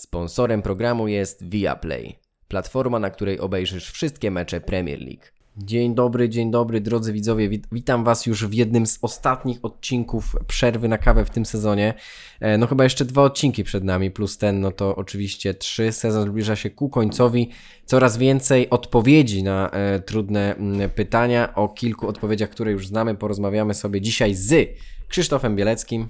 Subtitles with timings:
[0.00, 2.18] Sponsorem programu jest Viaplay,
[2.48, 5.22] platforma, na której obejrzysz wszystkie mecze Premier League.
[5.56, 7.48] Dzień dobry, dzień dobry drodzy widzowie.
[7.50, 11.94] Wit- Witam Was już w jednym z ostatnich odcinków przerwy na kawę w tym sezonie.
[12.40, 15.92] E, No chyba jeszcze dwa odcinki przed nami, plus ten, no to oczywiście trzy.
[15.92, 17.50] Sezon zbliża się ku końcowi.
[17.84, 21.54] Coraz więcej odpowiedzi na e, trudne mm, pytania.
[21.54, 24.68] O kilku odpowiedziach, które już znamy, porozmawiamy sobie dzisiaj z
[25.08, 26.08] Krzysztofem Bieleckim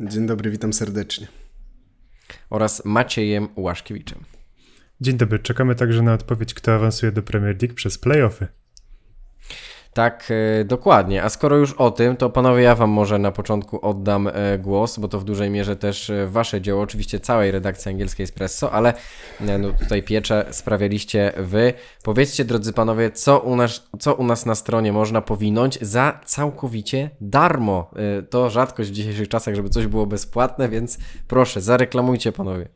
[0.00, 1.26] Dzień dobry, witam serdecznie.
[2.50, 4.18] Oraz Maciejem Łaszkiewiczem.
[5.00, 8.46] Dzień dobry, czekamy także na odpowiedź, kto awansuje do Premier League przez playoffy.
[9.98, 10.28] Tak,
[10.60, 11.22] e, dokładnie.
[11.22, 14.98] A skoro już o tym, to panowie, ja wam może na początku oddam e, głos,
[14.98, 18.94] bo to w dużej mierze też e, wasze dzieło, oczywiście całej redakcji angielskiej Espresso, ale
[19.40, 21.72] no, tutaj piecze sprawialiście wy.
[22.02, 27.10] Powiedzcie, drodzy panowie, co u, nas, co u nas na stronie można powinąć za całkowicie
[27.20, 27.90] darmo.
[28.30, 32.68] To rzadkość w dzisiejszych czasach, żeby coś było bezpłatne, więc proszę, zareklamujcie panowie.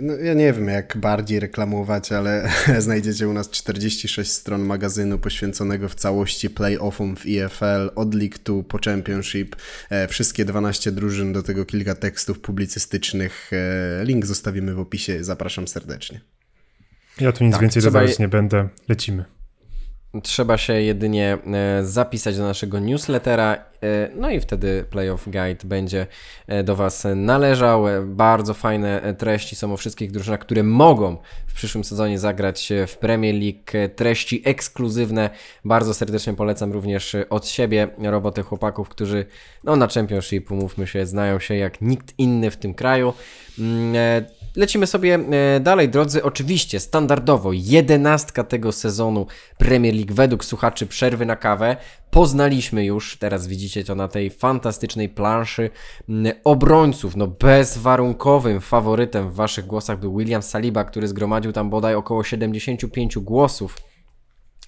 [0.00, 5.88] No, ja nie wiem, jak bardziej reklamować, ale znajdziecie u nas 46 stron magazynu poświęconego
[5.88, 9.56] w całości playoffom w EFL, od League 2 po Championship,
[9.90, 13.50] e, wszystkie 12 drużyn, do tego kilka tekstów publicystycznych.
[13.52, 16.20] E, Link zostawimy w opisie, zapraszam serdecznie.
[17.20, 19.24] Ja tu nic Tak, więcej dodawać je- nie będę, lecimy.
[20.22, 26.06] Trzeba się jedynie e, zapisać do naszego newslettera, e, no i wtedy Playoff Guide będzie
[26.46, 27.84] e, do Was należał.
[28.06, 31.16] Bardzo fajne treści są o wszystkich drużynach, które mogą
[31.46, 33.94] w przyszłym sezonie zagrać w Premier League.
[33.96, 35.30] Treści ekskluzywne.
[35.64, 39.26] Bardzo serdecznie polecam również od siebie robotę chłopaków, którzy
[39.64, 43.12] no, na Championship, umówmy się, znają się jak nikt inny w tym kraju.
[43.58, 43.94] Mm,
[44.56, 45.18] Lecimy sobie
[45.60, 46.22] dalej, drodzy.
[46.22, 49.26] Oczywiście, standardowo, jedenastka tego sezonu
[49.58, 51.76] Premier League według słuchaczy przerwy na kawę.
[52.10, 55.70] Poznaliśmy już, teraz widzicie to na tej fantastycznej planszy,
[56.08, 57.16] m, obrońców.
[57.16, 63.18] No bezwarunkowym faworytem w waszych głosach był William Saliba, który zgromadził tam bodaj około 75
[63.18, 63.76] głosów.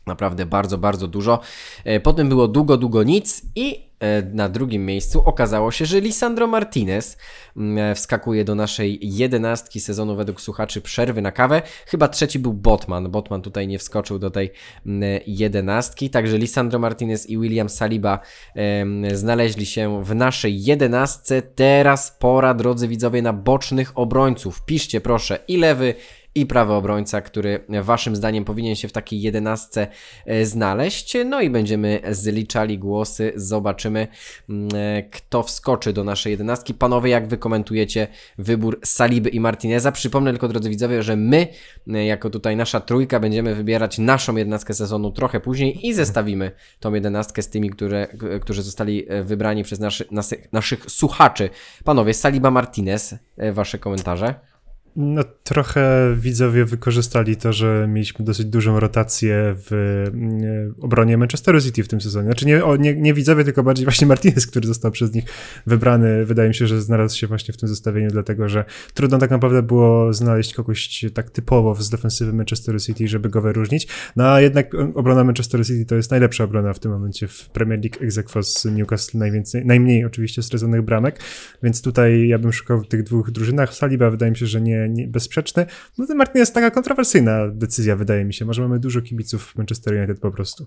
[0.06, 1.40] Naprawdę bardzo, bardzo dużo.
[1.84, 3.91] E, Potem było długo, długo nic i
[4.32, 7.16] na drugim miejscu okazało się, że Lisandro Martinez
[7.56, 11.62] mm, e, wskakuje do naszej jedenastki sezonu według słuchaczy przerwy na kawę.
[11.86, 13.10] Chyba trzeci był Botman.
[13.10, 14.50] Botman tutaj nie wskoczył do tej
[14.86, 16.10] mm, jedenastki.
[16.10, 18.20] Także Lisandro Martinez i William Saliba
[18.54, 21.42] em, znaleźli się w naszej jedenastce.
[21.42, 24.64] Teraz pora, drodzy widzowie, na bocznych obrońców.
[24.64, 25.94] Piszcie proszę i lewy
[26.34, 29.86] i prawy obrońca, który waszym zdaniem powinien się w takiej jedenastce
[30.26, 31.16] e, znaleźć.
[31.24, 34.08] No i będziemy zliczali głosy, zobaczymy
[34.48, 36.74] mm, e, kto wskoczy do naszej jedenastki.
[36.74, 39.92] Panowie, jak wy komentujecie wybór Saliby i Martineza?
[39.92, 41.46] Przypomnę tylko, drodzy widzowie, że my,
[41.88, 46.50] e, jako tutaj nasza trójka, będziemy wybierać naszą jedenastkę sezonu trochę później i zestawimy
[46.80, 48.08] tą jedenastkę z tymi, które,
[48.40, 50.04] którzy zostali wybrani przez naszy,
[50.52, 51.50] naszych słuchaczy.
[51.84, 53.14] Panowie, Saliba Martinez,
[53.52, 54.51] wasze komentarze.
[54.96, 59.72] No trochę widzowie wykorzystali to, że mieliśmy dosyć dużą rotację w
[60.14, 62.26] mm, obronie Manchesteru City w tym sezonie.
[62.26, 65.24] Znaczy nie, nie, nie widzowie, tylko bardziej właśnie Martinez, który został przez nich
[65.66, 66.24] wybrany.
[66.24, 68.64] Wydaje mi się, że znalazł się właśnie w tym zestawieniu, dlatego że
[68.94, 73.88] trudno tak naprawdę było znaleźć kogoś tak typowo z defensywy Manchesteru City, żeby go wyróżnić.
[74.16, 77.80] No a jednak obrona Manchesteru City to jest najlepsza obrona w tym momencie w Premier
[77.80, 81.20] League aequo z Newcastle najwięcej, najmniej oczywiście straconych bramek,
[81.62, 83.74] więc tutaj ja bym szukał w tych dwóch drużynach.
[83.74, 85.66] Saliba wydaje mi się, że nie bezsprzeczny.
[85.98, 88.44] No ten Martin jest taka kontrowersyjna decyzja, wydaje mi się.
[88.44, 90.66] Może mamy dużo kibiców Manchester United po prostu.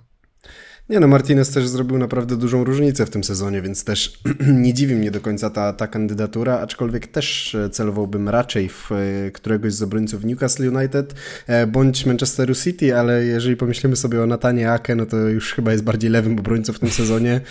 [0.90, 4.19] Nie no, Martinez też zrobił naprawdę dużą różnicę w tym sezonie, więc też
[4.63, 9.32] nie dziwi mnie do końca ta, ta kandydatura, aczkolwiek też e, celowałbym raczej w e,
[9.32, 11.16] któregoś z obrońców Newcastle United
[11.47, 15.72] e, bądź Manchesteru City, ale jeżeli pomyślimy sobie o Natanie Ake, no to już chyba
[15.72, 17.41] jest bardziej lewym obrońcą w tym sezonie.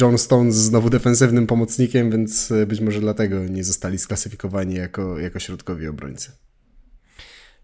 [0.00, 5.88] John Stones znowu defensywnym pomocnikiem, więc być może dlatego nie zostali sklasyfikowani jako, jako środkowi
[5.88, 6.30] obrońcy.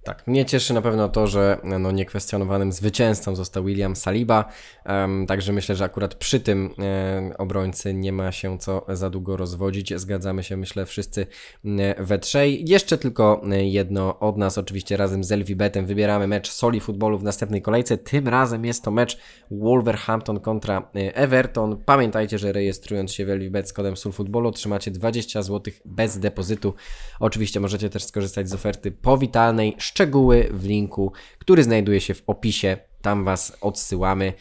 [0.02, 4.44] Tak, mnie cieszy na pewno to, że no, niekwestionowanym zwycięzcą został William Saliba,
[4.86, 9.36] um, także myślę, że akurat przy tym e, obrońcy nie ma się co za długo
[9.36, 9.94] rozwodzić.
[9.96, 11.26] Zgadzamy się, myślę, wszyscy
[11.64, 12.68] e, we trzej.
[12.68, 17.24] Jeszcze tylko e, jedno od nas, oczywiście razem z Elwibetem wybieramy mecz Soli Futbolu w
[17.24, 17.98] następnej kolejce.
[17.98, 19.18] Tym razem jest to mecz
[19.50, 21.82] Wolverhampton kontra e, Everton.
[21.84, 26.74] Pamiętajcie, że rejestrując się w Elwibet z kodem SolFootballu otrzymacie 20 zł bez depozytu.
[27.20, 32.76] Oczywiście możecie też skorzystać z oferty powitalnej Szczegóły w linku, który znajduje się w opisie.
[33.02, 34.32] Tam Was odsyłamy.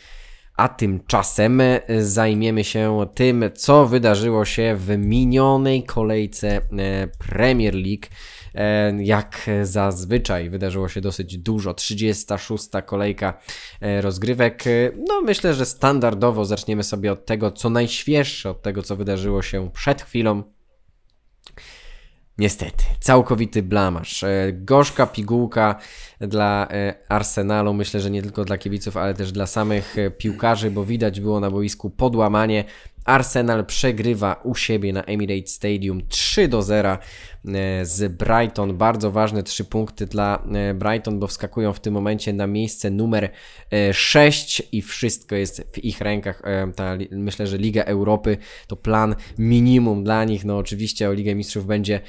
[0.55, 1.61] A tymczasem
[1.99, 6.61] zajmiemy się tym, co wydarzyło się w minionej kolejce e,
[7.27, 8.07] Premier League.
[8.55, 11.73] E, jak zazwyczaj wydarzyło się dosyć dużo.
[11.73, 12.67] 36.
[12.85, 13.39] kolejka
[13.81, 14.63] e, rozgrywek.
[15.07, 19.69] No myślę, że standardowo zaczniemy sobie od tego, co najświeższe, od tego, co wydarzyło się
[19.73, 20.43] przed chwilą.
[22.39, 24.23] Niestety, całkowity blamasz.
[24.23, 25.75] E, gorzka pigułka
[26.19, 30.71] dla e, Arsenalu, myślę, że nie tylko dla kibiców, ale też dla samych e, piłkarzy,
[30.71, 32.63] bo widać było na boisku podłamanie.
[33.05, 36.97] Arsenal przegrywa u siebie na Emirates Stadium 3 do 0 e,
[37.83, 38.77] z Brighton.
[38.77, 43.31] Bardzo ważne 3 punkty dla e, Brighton, bo wskakują w tym momencie na miejsce numer
[43.91, 46.41] 6 e, i wszystko jest w ich rękach.
[46.75, 48.37] Ta, myślę, że Liga Europy
[48.67, 50.45] to plan minimum dla nich.
[50.45, 52.01] No oczywiście o Ligę Mistrzów będzie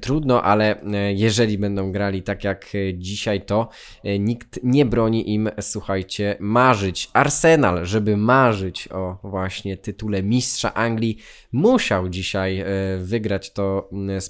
[0.00, 0.80] trudno, ale
[1.14, 3.68] jeżeli będą grali tak jak dzisiaj, to
[4.18, 7.10] nikt nie broni im, słuchajcie, marzyć.
[7.12, 11.18] Arsenal, żeby marzyć o właśnie tytule mistrza Anglii
[11.52, 12.66] musiał dzisiaj e,
[12.98, 14.20] wygrać to mm,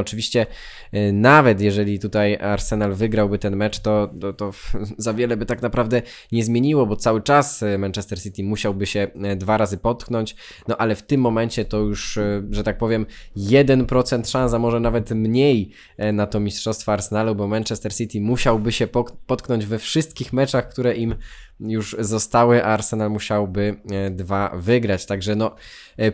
[0.00, 0.46] Oczywiście,
[0.92, 4.50] e, nawet jeżeli tutaj Arsenal wygrałby ten mecz, to, to, to
[4.98, 6.02] za wiele by tak naprawdę
[6.32, 10.36] nie zmieniło, bo cały czas e, Manchester City musiałby się dwa razy potknąć.
[10.68, 12.18] No ale w tym momencie to już,
[12.50, 13.06] że tak powiem,
[13.36, 15.70] 1% szans, a może nawet mniej
[16.12, 18.86] na to mistrzostwo Arsenalu, bo Manchester City musiałby się
[19.26, 21.14] potknąć we wszystkich meczach, które im
[21.60, 23.80] już zostały, a Arsenal musiałby
[24.10, 25.06] dwa wygrać.
[25.06, 25.54] Także no,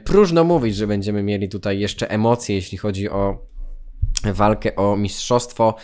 [0.04, 3.46] próżno mówić, że będziemy mieli tutaj jeszcze emocje, jeśli chodzi o
[4.24, 5.74] walkę o mistrzostwo.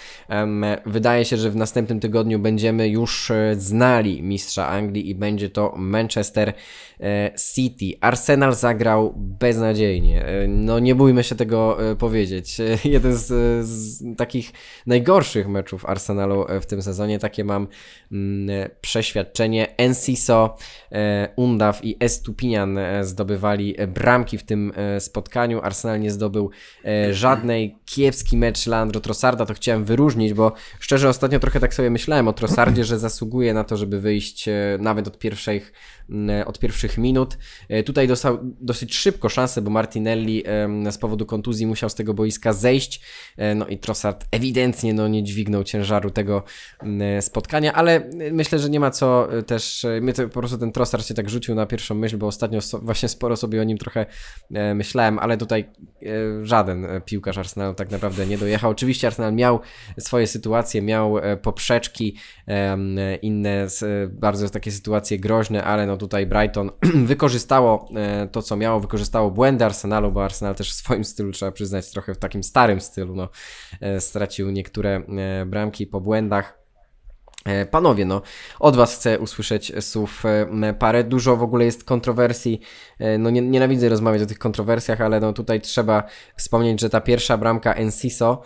[0.87, 5.75] Wydaje się, że w następnym tygodniu będziemy już e, znali mistrza Anglii i będzie to
[5.77, 6.53] Manchester
[7.01, 7.99] e, City.
[8.01, 10.27] Arsenal zagrał beznadziejnie.
[10.27, 12.57] E, no nie bójmy się tego powiedzieć.
[12.85, 13.27] Jeden z,
[13.67, 14.53] z takich
[14.87, 17.19] najgorszych meczów Arsenalu w tym sezonie.
[17.19, 17.69] Takie mam
[18.13, 19.77] mm, przeświadczenie.
[19.77, 20.57] Enciso,
[21.37, 25.61] Undaw i Estupinian zdobywali bramki w tym spotkaniu.
[25.63, 26.51] Arsenal nie zdobył
[27.11, 31.91] żadnej kiepskiej kiepski mecz Leandro Trossarda, to chciałem wyróżnić, bo szczerze ostatnio trochę tak sobie
[31.91, 35.73] myślałem o Trossardzie, że zasługuje na to, żeby wyjść e, nawet od pierwszych,
[36.11, 37.39] mm, od pierwszych minut.
[37.69, 40.43] E, tutaj dostał dosyć szybko szansę, bo Martinelli
[40.91, 43.01] z powodu kontuzji musiał z tego boiska zejść,
[43.37, 46.43] e, no i Trossard ewidentnie no, nie dźwignął ciężaru tego
[47.21, 51.15] spotkania, ale myślę, że nie ma co też, mnie to po prostu ten Trossard się
[51.15, 54.07] tak rzucił na pierwszą myśl, bo ostatnio właśnie sporo sobie o nim trochę
[54.75, 55.65] myślałem, ale tutaj
[56.43, 58.71] żaden piłkarz Arsenalu tak naprawdę naprawdę nie dojechał.
[58.71, 59.61] Oczywiście Arsenal miał
[59.99, 62.17] swoje sytuacje, miał e, poprzeczki,
[63.23, 63.67] inne
[64.09, 66.71] bardzo takie sytuacje groźne, ale no tutaj Brighton
[67.13, 71.53] wykorzystało e, to, co miało, wykorzystało błędy Arsenalu, bo Arsenal też w swoim stylu, trzeba
[71.53, 73.29] przyznać, trochę w takim starym stylu, no,
[73.81, 75.03] e, stracił niektóre
[75.47, 76.62] bramki po błędach.
[77.45, 78.23] E, panowie, no,
[78.61, 81.05] od Was chcę usłyszeć słów e, parę.
[81.05, 82.61] Dużo w ogóle jest kontrowersji.
[82.99, 86.05] E, no, nie, nienawidzę rozmawiać o tych kontrowersjach, ale no tutaj trzeba
[86.37, 88.43] wspomnieć, że ta pierwsza bramka Enciso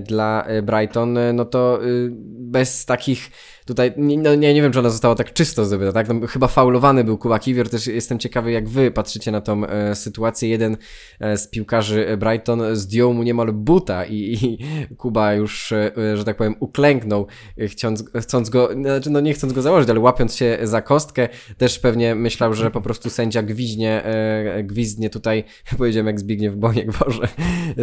[0.00, 3.30] dla Brighton, no to y, bez takich
[3.64, 6.08] tutaj, no, nie, nie wiem, czy ona została tak czysto zdobyta, tak?
[6.08, 9.94] No, chyba faulowany był Kuba Kiwior, też jestem ciekawy, jak wy patrzycie na tą e,
[9.94, 10.48] sytuację.
[10.48, 10.76] Jeden
[11.20, 14.58] e, z piłkarzy Brighton zdjął mu niemal buta i, i
[14.96, 17.26] Kuba już, e, że tak powiem, uklęknął,
[17.58, 21.28] e, chcąc, chcąc go, znaczy, no nie chcąc go założyć, ale łapiąc się za kostkę,
[21.58, 25.44] też pewnie myślał, że po prostu sędzia gwizdnie, e, gwizdnie tutaj,
[25.78, 27.28] powiedziałem jak Zbigniew Boniek, Boże,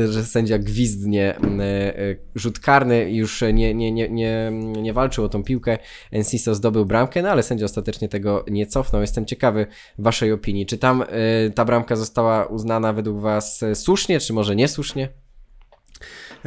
[0.09, 5.29] że sędzia gwizdnie e, rzut karny i już nie, nie, nie, nie, nie walczył o
[5.29, 5.76] tą piłkę,
[6.11, 9.01] Enciso zdobył bramkę, no ale sędzia ostatecznie tego nie cofnął.
[9.01, 9.67] Jestem ciekawy
[9.97, 10.65] waszej opinii.
[10.65, 15.26] Czy tam y, ta bramka została uznana według was słusznie, czy może niesłusznie?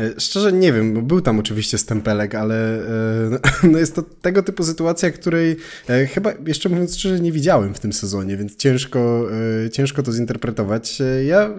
[0.00, 3.38] E, szczerze nie wiem, bo był tam oczywiście stempelek, ale e,
[3.73, 5.57] no jest to tego typu sytuacja, której
[5.88, 9.28] e, chyba jeszcze mówiąc szczerze nie widziałem w tym sezonie, więc ciężko,
[9.73, 11.02] ciężko to zinterpretować.
[11.26, 11.50] Ja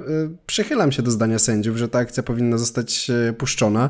[0.48, 3.90] przychylam się do zdania sędziów, że ta akcja powinna zostać puszczona,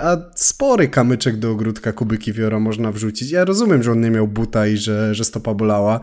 [0.00, 3.30] a spory kamyczek do ogródka Kuby Kiwiora można wrzucić.
[3.30, 6.00] Ja rozumiem, że on nie miał buta i że, że stopa bolała,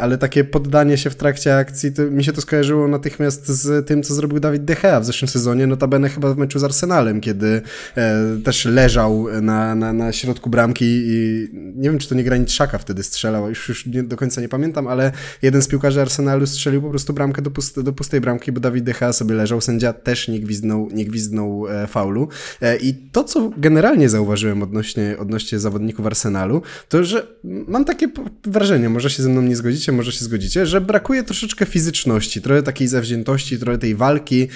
[0.00, 4.14] ale takie poddanie się w trakcie akcji, mi się to skojarzyło natychmiast z tym, co
[4.14, 7.62] zrobił Dawid De Gea w zeszłym sezonie, notabene chyba w meczu z Arsenalem, Kiedy
[7.96, 12.52] e, też leżał na, na, na środku bramki i nie wiem, czy to nie Granit
[12.52, 16.46] Szaka wtedy strzelał, już, już nie, do końca nie pamiętam, ale jeden z piłkarzy Arsenalu
[16.46, 19.92] strzelił po prostu bramkę do, pust, do pustej bramki, bo Dawid Decha sobie leżał, sędzia
[19.92, 22.28] też nie gwizdnął, nie gwizdnął e, faulu.
[22.60, 28.08] E, I to, co generalnie zauważyłem odnośnie, odnośnie zawodników Arsenalu, to, że mam takie
[28.44, 32.62] wrażenie, może się ze mną nie zgodzicie, może się zgodzicie, że brakuje troszeczkę fizyczności, trochę
[32.62, 34.48] takiej zawziętości, trochę tej walki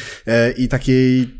[0.57, 1.38] i takiej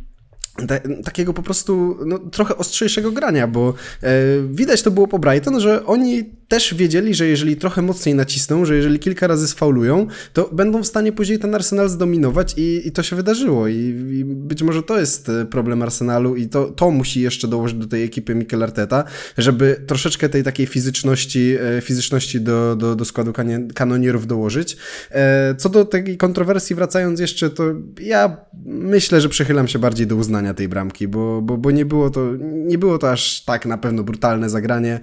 [1.05, 4.13] takiego po prostu no, trochę ostrzejszego grania, bo e,
[4.51, 8.77] widać to było po Brighton, że oni też wiedzieli, że jeżeli trochę mocniej nacisną, że
[8.77, 13.03] jeżeli kilka razy sfaulują, to będą w stanie później ten Arsenal zdominować i, i to
[13.03, 13.69] się wydarzyło.
[13.69, 13.75] I,
[14.11, 17.87] I, być może to jest e, problem Arsenalu i to, to musi jeszcze dołożyć do
[17.87, 19.05] tej ekipy Mikel Arteta,
[19.39, 23.33] żeby troszeczkę tej takiej fizyczności, e, fizyczności do, do, do składu
[23.75, 24.77] kanonierów dołożyć.
[25.11, 27.65] E, co do tej kontrowersji wracając jeszcze, to
[28.01, 32.11] ja myślę, że przychylam się bardziej do uznania tej bramki, bo, bo, bo nie, było
[32.11, 35.01] to, nie było to aż tak na pewno brutalne zagranie.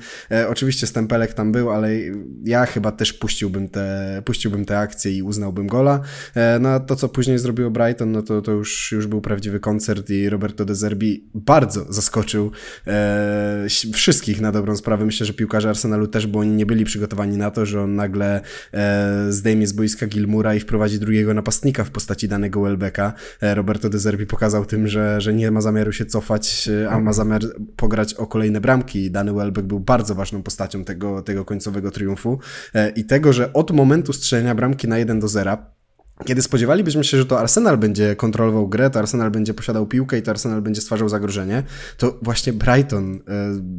[0.49, 1.89] Oczywiście Stempelek tam był, ale
[2.43, 6.01] ja chyba też puściłbym te, puściłbym te akcje i uznałbym gola.
[6.35, 9.59] E, no a to, co później zrobiło Brighton, no to, to już, już był prawdziwy
[9.59, 12.51] koncert i Roberto De Zerbi bardzo zaskoczył
[12.87, 15.05] e, wszystkich na dobrą sprawę.
[15.05, 18.41] Myślę, że piłkarze Arsenalu też, bo oni nie byli przygotowani na to, że on nagle
[18.73, 23.13] e, zdejmie z boiska Gilmura i wprowadzi drugiego napastnika w postaci danego Welbecka.
[23.41, 26.99] E, Roberto De Zerbi pokazał tym, że, że nie ma zamiaru się cofać, e, a
[26.99, 27.41] ma zamiar
[27.75, 29.11] pograć o kolejne bramki.
[29.11, 32.39] Dany Welbeck był bardzo ważną postacią tego, tego końcowego triumfu
[32.73, 35.74] e, i tego, że od momentu strzelenia bramki na 1 do 0
[36.23, 40.21] kiedy spodziewalibyśmy się, że to Arsenal będzie kontrolował grę, to Arsenal będzie posiadał piłkę i
[40.21, 41.63] to Arsenal będzie stwarzał zagrożenie,
[41.97, 43.19] to właśnie Brighton e,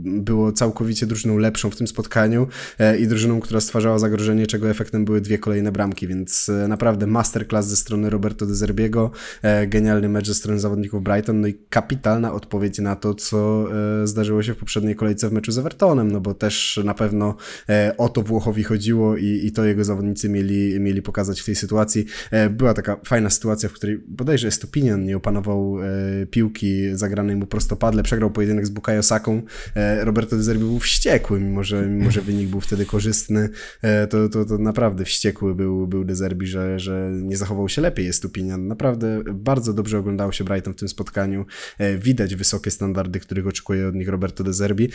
[0.05, 2.47] było całkowicie drużyną lepszą w tym spotkaniu
[2.78, 7.07] e, i drużyną, która stwarzała zagrożenie, czego efektem były dwie kolejne bramki, więc e, naprawdę
[7.07, 9.11] masterclass ze strony Roberto De Zerbiego,
[9.66, 13.69] genialny mecz ze strony zawodników Brighton, no i kapitalna odpowiedź na to, co
[14.05, 17.37] zdarzyło się w poprzedniej kolejce w meczu z Evertonem, no bo też na pewno
[17.99, 22.07] o to Włochowi chodziło i, i to jego zawodnicy mieli, mieli pokazać w tej sytuacji.
[22.30, 27.47] E, była taka fajna sytuacja, w której bodajże Estupinian nie opanował e, piłki zagranej mu
[27.47, 29.42] prostopadle, przegrał pojedynek z Bukayo Saką.
[29.75, 33.49] E, Roberto De Zerbi był wściekły, mimo że, mimo że wynik był wtedy korzystny,
[34.11, 38.09] to, to, to naprawdę wściekły był, był De Zerbi, że, że nie zachował się lepiej
[38.09, 38.66] Estupinian.
[38.66, 41.47] Naprawdę bardzo dobrze oglądało się Brighton w tym spotkaniu.
[41.99, 44.88] Widać wysokie standardy, których oczekuje od nich Roberto De Zerbi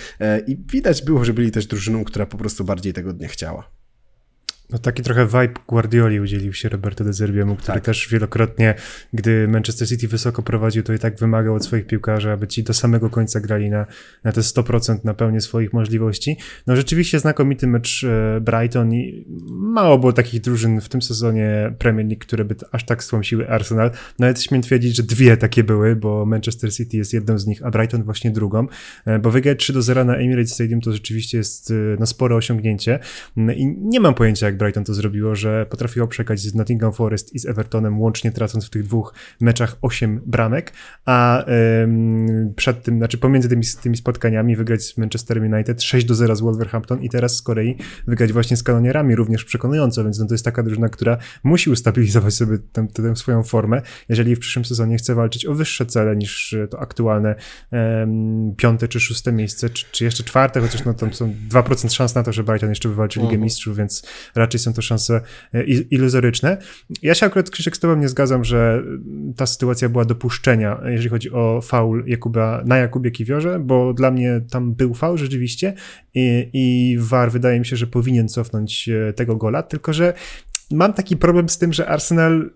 [0.47, 3.80] i widać było, że byli też drużyną, która po prostu bardziej tego dnia chciała.
[4.71, 7.85] No taki trochę vibe Guardioli udzielił się Roberto de Zerbiemu, który tak.
[7.85, 8.75] też wielokrotnie,
[9.13, 12.73] gdy Manchester City wysoko prowadził, to i tak wymagał od swoich piłkarzy, aby ci do
[12.73, 13.85] samego końca grali na,
[14.23, 16.37] na te 100% na pełnię swoich możliwości.
[16.67, 22.07] No rzeczywiście znakomity mecz e, Brighton i mało było takich drużyn w tym sezonie Premier
[22.07, 23.91] League, które by aż tak stłamsiły Arsenal.
[24.19, 27.71] Nawet śmiem twierdzić, że dwie takie były, bo Manchester City jest jedną z nich, a
[27.71, 28.67] Brighton właśnie drugą,
[29.05, 32.35] e, bo wygrać 3 do 0 na Emirates Stadium to rzeczywiście jest e, no, spore
[32.35, 32.99] osiągnięcie
[33.55, 37.39] i nie mam pojęcia, jak Brighton to zrobiło, że potrafiło przegrać z Nottingham Forest i
[37.39, 40.73] z Evertonem, łącznie tracąc w tych dwóch meczach 8 bramek,
[41.05, 41.45] a
[41.83, 46.35] ym, przed tym, znaczy pomiędzy tymi, tymi spotkaniami wygrać z Manchester United 6 do 0
[46.35, 47.77] z Wolverhampton i teraz z kolei
[48.07, 52.33] wygrać właśnie z kanonierami również przekonująco, więc no to jest taka drużyna, która musi ustabilizować
[52.33, 56.55] sobie tę, tę swoją formę, jeżeli w przyszłym sezonie chce walczyć o wyższe cele niż
[56.69, 57.35] to aktualne
[57.71, 62.15] um, piąte czy szóste miejsce, czy, czy jeszcze czwarte, chociaż no tam są 2% szans
[62.15, 63.43] na to, że Brighton jeszcze wywalczy Ligę mhm.
[63.43, 64.03] Mistrzów, więc
[64.41, 65.21] raczej są to szanse
[65.53, 66.57] e, iluzoryczne.
[67.01, 68.83] Ja się akurat, Krzysiek, z tobą nie zgadzam, że
[69.35, 74.41] ta sytuacja była dopuszczenia, jeżeli chodzi o faul Jakuba, na Jakubie Kiwiorze, bo dla mnie
[74.51, 75.73] tam był faul rzeczywiście
[76.13, 80.13] i, i VAR wydaje mi się, że powinien cofnąć e, tego gola, tylko że
[80.71, 82.49] mam taki problem z tym, że Arsenal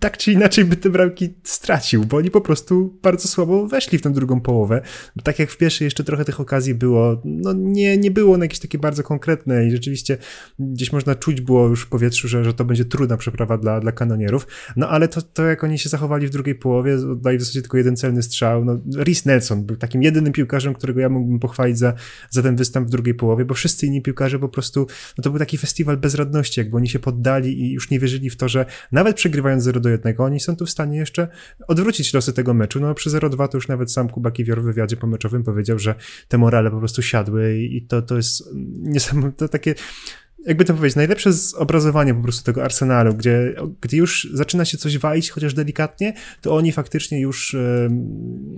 [0.00, 4.02] tak czy inaczej by te bramki stracił, bo oni po prostu bardzo słabo weszli w
[4.02, 4.82] tę drugą połowę.
[5.24, 8.58] Tak jak w pierwszej jeszcze trochę tych okazji było, no nie, nie było one jakieś
[8.58, 10.18] takie bardzo konkretne i rzeczywiście
[10.58, 13.92] gdzieś można czuć było już w powietrzu, że, że to będzie trudna przeprawa dla, dla
[13.92, 14.46] kanonierów.
[14.76, 17.76] No ale to, to jak oni się zachowali w drugiej połowie, oddali w zasadzie tylko
[17.76, 18.64] jeden celny strzał.
[18.64, 21.94] No, Rhys Nelson był takim jedynym piłkarzem, którego ja mógłbym pochwalić za,
[22.30, 24.86] za ten występ w drugiej połowie, bo wszyscy inni piłkarze po prostu,
[25.18, 28.36] no to był taki festiwal bezradności, jakby oni się poddali i już nie wierzyli w
[28.36, 31.28] to, że nawet nawet przegrywając 0 do 1, oni są tu w stanie jeszcze
[31.68, 32.80] odwrócić losy tego meczu.
[32.80, 35.94] No przy 0-2 to już nawet sam Kuba Kiwior w wywiadzie pomeczowym powiedział, że
[36.28, 38.44] te morale po prostu siadły i to, to jest
[38.82, 39.74] niesamowite, takie
[40.46, 44.98] jakby to powiedzieć, najlepsze zobrazowanie po prostu tego Arsenalu, gdzie, gdzie już zaczyna się coś
[44.98, 47.56] walić, chociaż delikatnie, to oni faktycznie już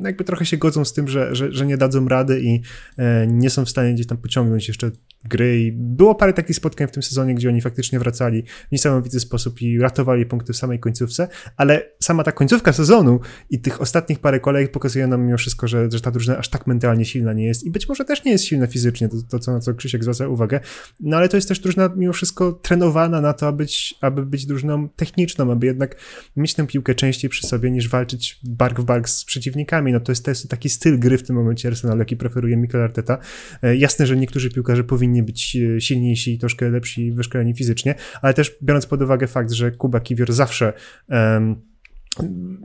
[0.03, 2.61] jakby trochę się godzą z tym, że, że, że nie dadzą rady i
[2.99, 4.91] e, nie są w stanie gdzieś tam pociągnąć jeszcze
[5.25, 5.61] gry.
[5.61, 9.63] I było parę takich spotkań w tym sezonie, gdzie oni faktycznie wracali w niesamowity sposób
[9.63, 14.41] i ratowali punkty w samej końcówce, ale sama ta końcówka sezonu i tych ostatnich parę
[14.41, 17.65] kolejek pokazuje nam mimo wszystko, że, że ta drużyna aż tak mentalnie silna nie jest
[17.65, 20.29] i być może też nie jest silna fizycznie, to, to co, na co Krzysiek zwraca
[20.29, 20.61] uwagę,
[21.01, 24.47] no ale to jest też drużyna mimo wszystko trenowana na to, aby być, aby być
[24.47, 25.97] drużyną techniczną, aby jednak
[26.37, 30.13] mieć tę piłkę częściej przy sobie niż walczyć bark w bark z przeciwnikami, no to
[30.13, 33.19] jest, to jest taki styl gry w tym momencie Arsenal, jaki preferuje Mikel Arteta.
[33.63, 38.35] E, jasne, że niektórzy piłkarze powinni być e, silniejsi i troszkę lepsi wyszkoleni fizycznie, ale
[38.35, 40.73] też biorąc pod uwagę fakt, że Kuba Kiwior zawsze
[41.09, 41.57] um,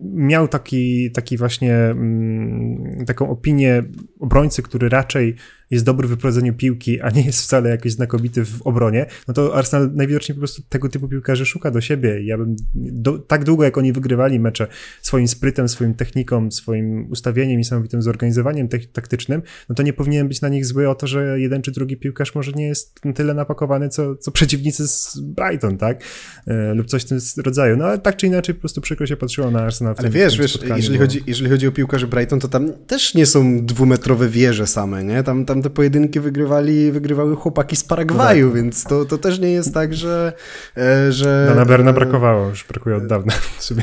[0.03, 3.83] miał taki, taki właśnie um, taką opinię
[4.19, 5.35] obrońcy, który raczej
[5.71, 9.55] jest dobry w wyprowadzeniu piłki, a nie jest wcale jakiś znakomity w obronie, no to
[9.55, 12.23] Arsenal najwidoczniej po prostu tego typu piłkarzy szuka do siebie.
[12.23, 14.67] Ja bym do, tak długo, jak oni wygrywali mecze
[15.01, 20.49] swoim sprytem, swoim techniką, swoim ustawieniem, niesamowitym zorganizowaniem taktycznym, no to nie powinien być na
[20.49, 23.89] nich zły o to, że jeden czy drugi piłkarz może nie jest na tyle napakowany,
[23.89, 26.03] co, co przeciwnicy z Brighton, tak?
[26.47, 27.77] E, lub coś w tym rodzaju.
[27.77, 29.95] No ale tak czy inaczej po prostu przykro się patrzyło na Arsenal.
[29.97, 33.65] ale wiesz, wiesz, jeżeli chodzi, jeżeli chodzi o piłkarzy Brighton, to tam też nie są
[33.65, 35.23] dwumetrowe wieże same, nie?
[35.23, 38.61] Tam, tam te pojedynki wygrywali, wygrywały chłopaki z Paragwaju, no tak.
[38.61, 40.33] więc to, to też nie jest tak, że...
[40.77, 43.33] E, że no, na Berna brakowało, już brakuje od dawna.
[43.33, 43.77] E,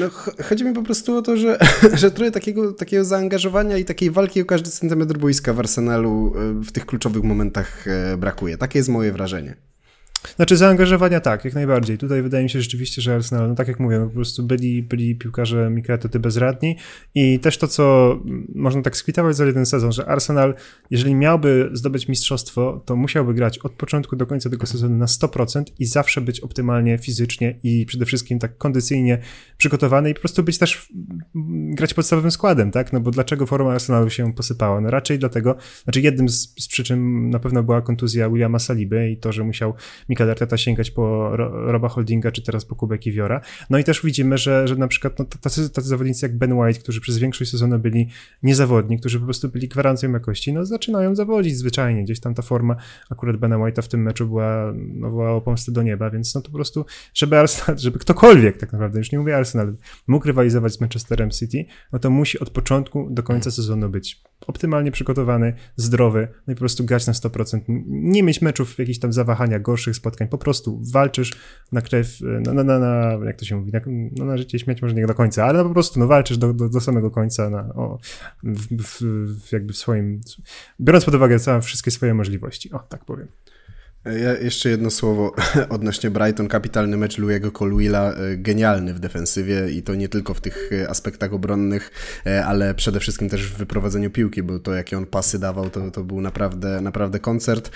[0.00, 0.10] no,
[0.44, 1.58] chodzi mi po prostu o to, że,
[2.00, 6.64] że trochę takiego, takiego zaangażowania i takiej walki o każdy centymetr boiska w Arsenalu e,
[6.64, 7.84] w tych kluczowych momentach
[8.18, 8.58] brakuje.
[8.58, 9.69] Takie jest moje wrażenie.
[10.36, 11.98] Znaczy zaangażowania tak, jak najbardziej.
[11.98, 14.82] Tutaj wydaje mi się rzeczywiście, że Arsenal, no tak jak mówię, no po prostu byli,
[14.82, 16.76] byli piłkarze Mikretoty bezradni
[17.14, 18.16] i też to, co
[18.54, 20.54] można tak skwitować za jeden sezon, że Arsenal,
[20.90, 25.62] jeżeli miałby zdobyć mistrzostwo, to musiałby grać od początku do końca tego sezonu na 100%
[25.78, 29.18] i zawsze być optymalnie fizycznie i przede wszystkim tak kondycyjnie
[29.56, 30.92] przygotowany i po prostu być też,
[31.74, 32.92] grać podstawowym składem, tak?
[32.92, 34.80] No bo dlaczego forma Arsenalu się posypała?
[34.80, 39.16] No raczej dlatego, znaczy jednym z, z przyczyn na pewno była kontuzja Williama Saliby i
[39.16, 39.74] to, że musiał
[40.10, 43.40] Mikel Arteta sięgać po Roba Holdinga, czy teraz po Kubę Kiwiora.
[43.70, 46.80] No i też widzimy, że, że na przykład no, tacy, tacy zawodnicy jak Ben White,
[46.80, 48.08] którzy przez większość sezonu byli
[48.42, 52.04] niezawodni, którzy po prostu byli gwarancją jakości, no zaczynają zawodzić zwyczajnie.
[52.04, 52.76] Gdzieś tam ta forma
[53.10, 56.50] akurat Bena White'a w tym meczu była, no, wołała pomstę do nieba, więc no to
[56.50, 59.76] po prostu, żeby Arsenal, żeby ktokolwiek tak naprawdę, już nie mówię Arsenal,
[60.06, 64.90] mógł rywalizować z Manchesterem City, no to musi od początku do końca sezonu być optymalnie
[64.92, 67.60] przygotowany, zdrowy, no i po prostu grać na 100%.
[67.86, 71.32] Nie mieć meczów, jakichś tam zawahania, gorszych spotkań, po prostu walczysz
[71.72, 73.80] na krew, na, na, na, na jak to się mówi, na,
[74.16, 76.52] no, na życie śmiać może nie do końca, ale no po prostu no, walczysz do,
[76.54, 77.98] do, do samego końca na, o,
[78.42, 79.02] w, w,
[79.48, 80.20] w, jakby w swoim,
[80.80, 83.28] biorąc pod uwagę całe wszystkie swoje możliwości, o tak powiem.
[84.04, 85.34] Ja jeszcze jedno słowo
[85.68, 86.48] odnośnie Brighton.
[86.48, 90.90] Kapitalny mecz Louiego Colwilla, e, genialny w defensywie i to nie tylko w tych e,
[90.90, 91.90] aspektach obronnych,
[92.26, 95.90] e, ale przede wszystkim też w wyprowadzeniu piłki, bo to jakie on pasy dawał, to,
[95.90, 97.70] to był naprawdę, naprawdę koncert.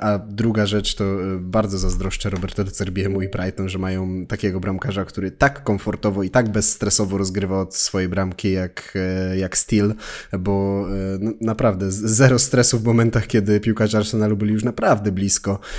[0.00, 1.04] A druga rzecz to
[1.38, 6.48] bardzo zazdroszczę Roberto Cerbiemu i Brighton, że mają takiego bramkarza, który tak komfortowo i tak
[6.48, 8.94] bezstresowo rozgrywa od swojej bramki jak,
[9.36, 9.94] jak Steel,
[10.38, 10.86] bo
[11.20, 15.69] no, naprawdę zero stresu w momentach, kiedy piłkarze Arsenalu byli już naprawdę blisko E,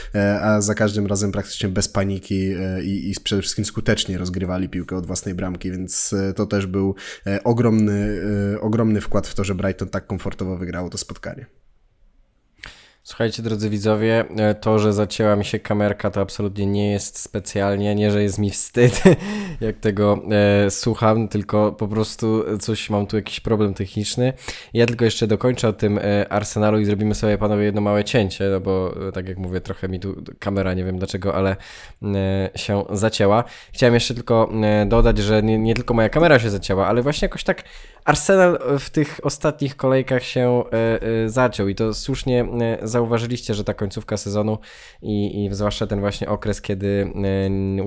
[0.42, 4.98] a za każdym razem praktycznie bez paniki e, i, i przede wszystkim skutecznie rozgrywali piłkę
[4.98, 6.96] od własnej bramki, więc e, to też był
[7.44, 8.22] ogromny,
[8.62, 11.46] ogromny wkład w to, że Brighton tak komfortowo wygrało to spotkanie.
[13.04, 17.96] Słuchajcie, drodzy widzowie, e, to, że zacięła mi się kamerka, to absolutnie nie jest specjalnie,
[17.96, 19.04] nie, że jest mi wstyd,
[19.62, 20.20] jak tego
[20.66, 24.34] e, słucham, tylko po prostu coś, mam tu jakiś problem techniczny.
[24.74, 28.50] Ja tylko jeszcze dokończę o tym e, Arsenalu i zrobimy sobie, panowie, jedno małe cięcie,
[28.52, 31.56] no bo e, tak jak mówię, trochę mi tu kamera, nie wiem dlaczego, ale
[32.04, 33.44] e, się zacięła.
[33.74, 37.26] Chciałem jeszcze tylko e, dodać, że nie, nie tylko moja kamera się zacięła, ale właśnie
[37.26, 37.64] jakoś tak
[38.06, 43.64] Arsenal w tych ostatnich kolejkach się e, e, zaciął i to słusznie e, zauważyliście, że
[43.64, 44.58] ta końcówka sezonu
[45.02, 47.14] i, i zwłaszcza ten właśnie okres, kiedy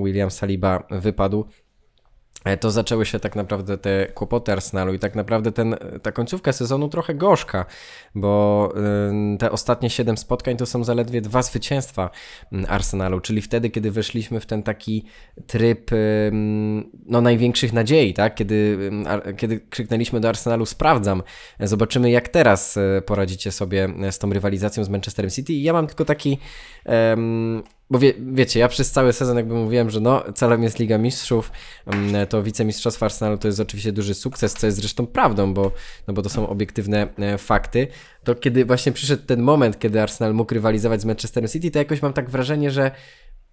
[0.03, 1.45] William Saliba wypadł,
[2.59, 6.89] to zaczęły się tak naprawdę te kłopoty Arsenalu i tak naprawdę ten, ta końcówka sezonu
[6.89, 7.65] trochę gorzka,
[8.15, 8.73] bo
[9.39, 12.09] te ostatnie 7 spotkań to są zaledwie dwa zwycięstwa
[12.67, 15.05] Arsenalu, czyli wtedy, kiedy weszliśmy w ten taki
[15.47, 15.91] tryb
[17.05, 18.35] no, największych nadziei, tak?
[18.35, 18.91] kiedy,
[19.37, 21.23] kiedy krzyknęliśmy do Arsenalu sprawdzam,
[21.59, 25.87] zobaczymy jak teraz e, poradzicie sobie z tą rywalizacją z Manchesterem City i ja mam
[25.87, 26.37] tylko taki
[26.85, 30.97] um, bo wie, wiecie, ja przez cały sezon jakby mówiłem, że no, celem jest Liga
[30.97, 31.51] Mistrzów,
[31.85, 35.71] mm, to wicemistrzostwo Arsenalu to jest oczywiście duży sukces, co jest zresztą prawdą, bo,
[36.07, 37.87] no bo to są obiektywne e, fakty.
[38.23, 42.01] To kiedy właśnie przyszedł ten moment, kiedy Arsenal mógł rywalizować z Manchesterem City, to jakoś
[42.01, 42.91] mam tak wrażenie, że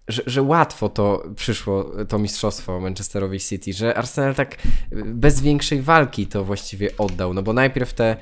[0.07, 4.57] że, że łatwo to przyszło, to mistrzostwo Manchesterowi City, że Arsenal tak
[5.05, 8.17] bez większej walki to właściwie oddał, no bo najpierw te,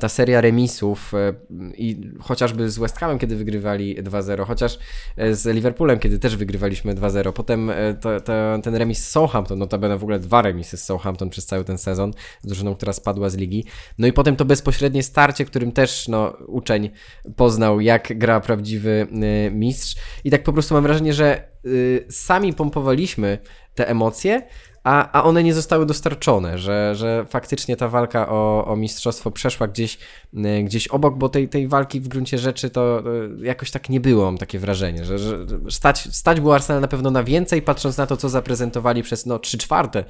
[0.00, 1.34] ta seria remisów e,
[1.76, 4.78] i chociażby z West Hamem, kiedy wygrywali 2-0, chociaż
[5.16, 9.58] e, z Liverpoolem, kiedy też wygrywaliśmy 2-0, potem e, to, to, ten remis z Southampton,
[9.58, 13.30] notabene w ogóle dwa remisy z Southampton przez cały ten sezon, z drużyną, która spadła
[13.30, 13.64] z ligi,
[13.98, 16.90] no i potem to bezpośrednie starcie, którym też no, uczeń
[17.36, 19.06] poznał, jak gra prawdziwy
[19.52, 19.96] mistrz.
[20.24, 23.38] I tak po prostu mam wrażenie, wrażenie, że y, sami pompowaliśmy
[23.74, 24.42] te emocje,
[24.84, 29.68] a, a one nie zostały dostarczone, że, że faktycznie ta walka o, o mistrzostwo przeszła
[29.68, 29.98] gdzieś,
[30.34, 33.02] y, gdzieś obok, bo tej, tej walki w gruncie rzeczy to
[33.40, 36.88] y, jakoś tak nie było, mam takie wrażenie, że, że stać, stać było Arsenal na
[36.88, 40.04] pewno na więcej, patrząc na to, co zaprezentowali przez no, 3 czwarte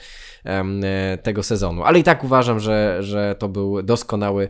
[1.23, 1.83] tego sezonu.
[1.83, 4.49] Ale i tak uważam, że, że to był doskonały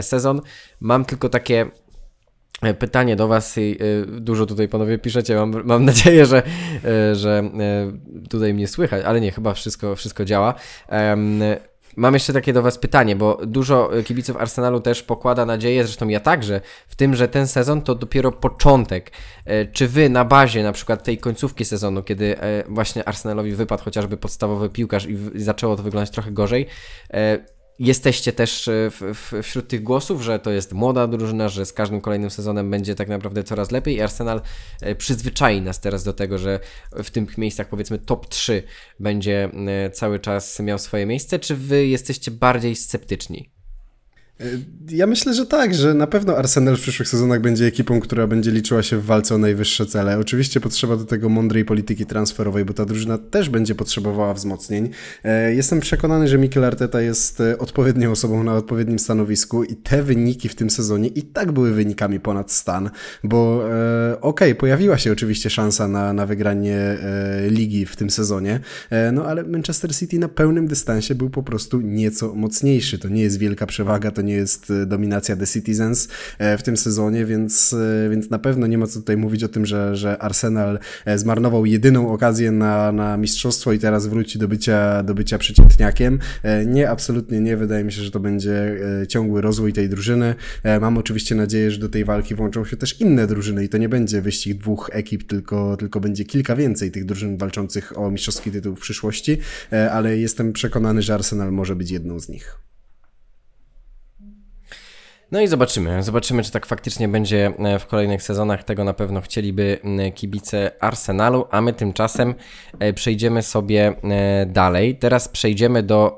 [0.00, 0.40] sezon.
[0.80, 1.87] Mam tylko takie E,
[2.78, 5.36] pytanie do Was i e, dużo tutaj panowie piszecie.
[5.36, 6.42] Mam, mam nadzieję, że,
[6.84, 7.50] e, że
[8.30, 10.54] tutaj mnie słychać, ale nie, chyba wszystko, wszystko działa.
[11.96, 16.20] Mam jeszcze takie do Was pytanie, bo dużo kibiców Arsenalu też pokłada nadzieję, zresztą ja
[16.20, 19.12] także, w tym, że ten sezon to dopiero początek.
[19.72, 22.36] Czy Wy na bazie na przykład tej końcówki sezonu, kiedy
[22.68, 26.66] właśnie Arsenalowi wypadł chociażby podstawowy piłkarz i zaczęło to wyglądać trochę gorzej,
[27.78, 31.72] Jesteście też e, w, w, wśród tych głosów, że to jest młoda drużyna, że z
[31.72, 34.40] każdym kolejnym sezonem będzie tak naprawdę coraz lepiej i Arsenal
[34.80, 36.60] e, przyzwyczai nas teraz do tego, że
[36.92, 38.62] w tych miejscach powiedzmy top 3
[39.00, 39.50] będzie
[39.84, 43.57] e, cały czas miał swoje miejsce, czy wy jesteście bardziej sceptyczni?
[44.90, 48.50] Ja myślę, że tak, że na pewno Arsenal w przyszłych sezonach będzie ekipą, która będzie
[48.50, 50.18] liczyła się w walce o najwyższe cele.
[50.18, 54.90] Oczywiście potrzeba do tego mądrej polityki transferowej, bo ta drużyna też będzie potrzebowała wzmocnień.
[55.24, 60.02] E, jestem przekonany, że Mikel Arteta jest e, odpowiednią osobą na odpowiednim stanowisku i te
[60.02, 62.90] wyniki w tym sezonie i tak były wynikami ponad stan,
[63.24, 68.10] bo e, okej, okay, pojawiła się oczywiście szansa na, na wygranie e, ligi w tym
[68.10, 72.98] sezonie, e, no ale Manchester City na pełnym dystansie był po prostu nieco mocniejszy.
[72.98, 76.76] To nie jest wielka przewaga, to nie jest e, dominacja The Citizens e, w tym
[76.76, 80.18] sezonie, więc, e, więc na pewno nie ma co tutaj mówić o tym, że, że
[80.18, 80.78] Arsenal
[81.16, 86.18] zmarnował jedyną okazję na, na mistrzostwo i teraz wróci do bycia, do bycia przeciętniakiem.
[86.66, 87.56] Nie, absolutnie nie.
[87.56, 88.76] Wydaje mi się, że to będzie
[89.08, 90.34] ciągły rozwój tej drużyny.
[90.80, 93.88] Mam oczywiście nadzieję, że do tej walki włączą się też inne drużyny i to nie
[93.88, 98.76] będzie wyścig dwóch ekip, tylko, tylko będzie kilka więcej tych drużyn walczących o mistrzowski tytuł
[98.76, 99.38] w przyszłości,
[99.92, 102.67] ale jestem przekonany, że Arsenal może być jedną z nich.
[105.30, 106.02] No i zobaczymy.
[106.02, 108.64] Zobaczymy, czy tak faktycznie będzie e, w kolejnych sezonach.
[108.64, 109.78] Tego na pewno chcieliby
[110.14, 112.34] kibice Arsenalu, a my tymczasem
[112.78, 114.96] e, przejdziemy sobie e, dalej.
[114.96, 116.16] Teraz przejdziemy do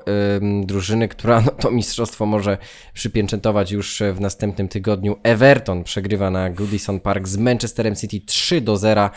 [0.63, 2.57] drużyny, która no, to mistrzostwo może
[2.93, 5.15] przypieczętować już w następnym tygodniu.
[5.23, 9.09] Everton przegrywa na Goodison Park z Manchesterem City 3 do 0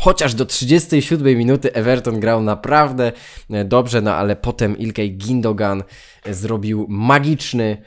[0.00, 3.12] chociaż do 37 minuty Everton grał naprawdę
[3.64, 5.82] dobrze, no ale potem Ilkay Gindogan
[6.30, 7.82] zrobił magiczny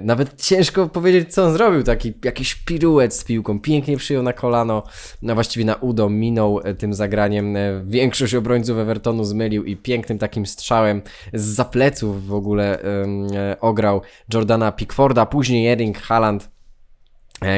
[0.00, 1.82] nawet ciężko powiedzieć, co on zrobił.
[1.82, 4.82] Taki jakiś piruet z piłką, pięknie przyjął na kolano,
[5.22, 7.56] no właściwie na udo, minął e, tym zagraniem.
[7.56, 13.28] E, większość obrońców Evertonu zmylił i pięknym takim strzałem z zapleców w ogóle um,
[13.60, 14.00] ograł
[14.34, 16.53] Jordana Pickforda, później Erling Haaland E,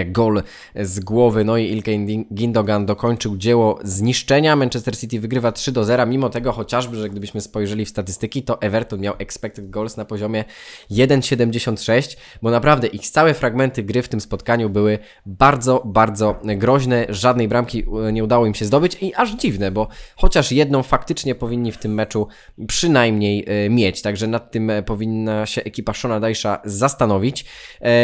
[0.06, 0.42] gol
[0.74, 4.56] z głowy, no i Ilkay Gindogan dokończył dzieło zniszczenia.
[4.56, 8.62] Manchester City wygrywa 3 do 0, mimo tego chociażby, że gdybyśmy spojrzeli w statystyki, to
[8.62, 10.44] Everton miał expected goals na poziomie
[10.90, 17.06] 1,76, bo naprawdę ich całe fragmenty gry w tym spotkaniu były bardzo, bardzo groźne.
[17.08, 21.34] Żadnej bramki e, nie udało im się zdobyć i aż dziwne, bo chociaż jedną faktycznie
[21.34, 22.28] powinni w tym meczu
[22.66, 27.44] przynajmniej e, mieć, także nad tym powinna się ekipa Shona Dajsza zastanowić.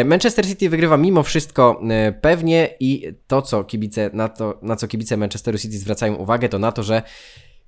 [0.05, 4.89] Manchester City wygrywa mimo wszystko E, pewnie i to, co kibice, na, to, na co
[4.89, 7.03] kibice Manchesteru City zwracają uwagę, to na to, że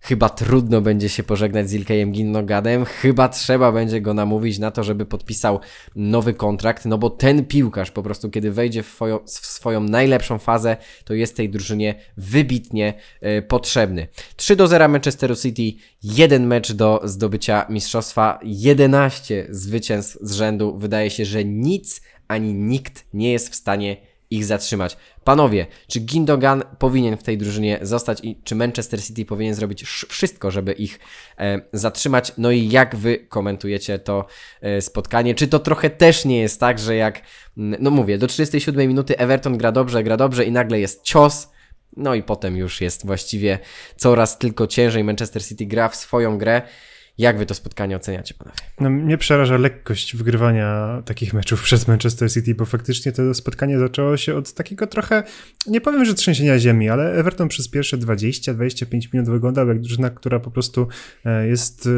[0.05, 4.85] chyba trudno będzie się pożegnać z Ilkejem Ginnogadem, chyba trzeba będzie go namówić na to,
[4.85, 5.61] żeby podpisał
[5.97, 10.39] nowy kontrakt, no bo ten piłkarz po prostu, kiedy wejdzie w swoją, w swoją najlepszą
[10.39, 12.95] fazę, to jest tej drużynie wybitnie
[13.39, 14.09] y, potrzebny.
[14.37, 20.79] 3 do 0 Manchesteru City, jeden mecz do zdobycia mistrzostwa, 11 zwycięstw z rzędu.
[20.79, 23.97] Wydaje się, że nic ani nikt nie jest w stanie
[24.31, 24.97] ich zatrzymać.
[25.25, 30.51] Panowie, czy Gindogan powinien w tej drużynie zostać i czy Manchester City powinien zrobić wszystko,
[30.51, 31.01] żeby ich
[31.39, 32.33] e, zatrzymać?
[32.39, 34.27] No i jak wy komentujecie to
[34.61, 35.35] e, spotkanie?
[35.35, 37.23] Czy to trochę też nie jest tak, że jak,
[37.57, 41.55] no mówię, do 37 minuty Everton gra dobrze, gra dobrze i nagle jest cios
[41.97, 43.59] no i potem już jest właściwie
[43.97, 45.05] coraz tylko ciężej.
[45.05, 46.63] Manchester City gra w swoją grę.
[47.19, 48.57] Jak wy to spotkanie oceniacie, panowie?
[48.81, 54.17] No, mnie przeraża lekkość wygrywania takich meczów przez Manchester City, bo faktycznie to spotkanie zaczęło
[54.17, 55.23] się od takiego trochę,
[55.67, 60.41] nie powiem, że trzęsienia ziemi, ale Everton przez pierwsze 20-25 minut wyglądał jak drużyna, która
[60.41, 60.89] po prostu
[61.25, 61.91] e, jest e,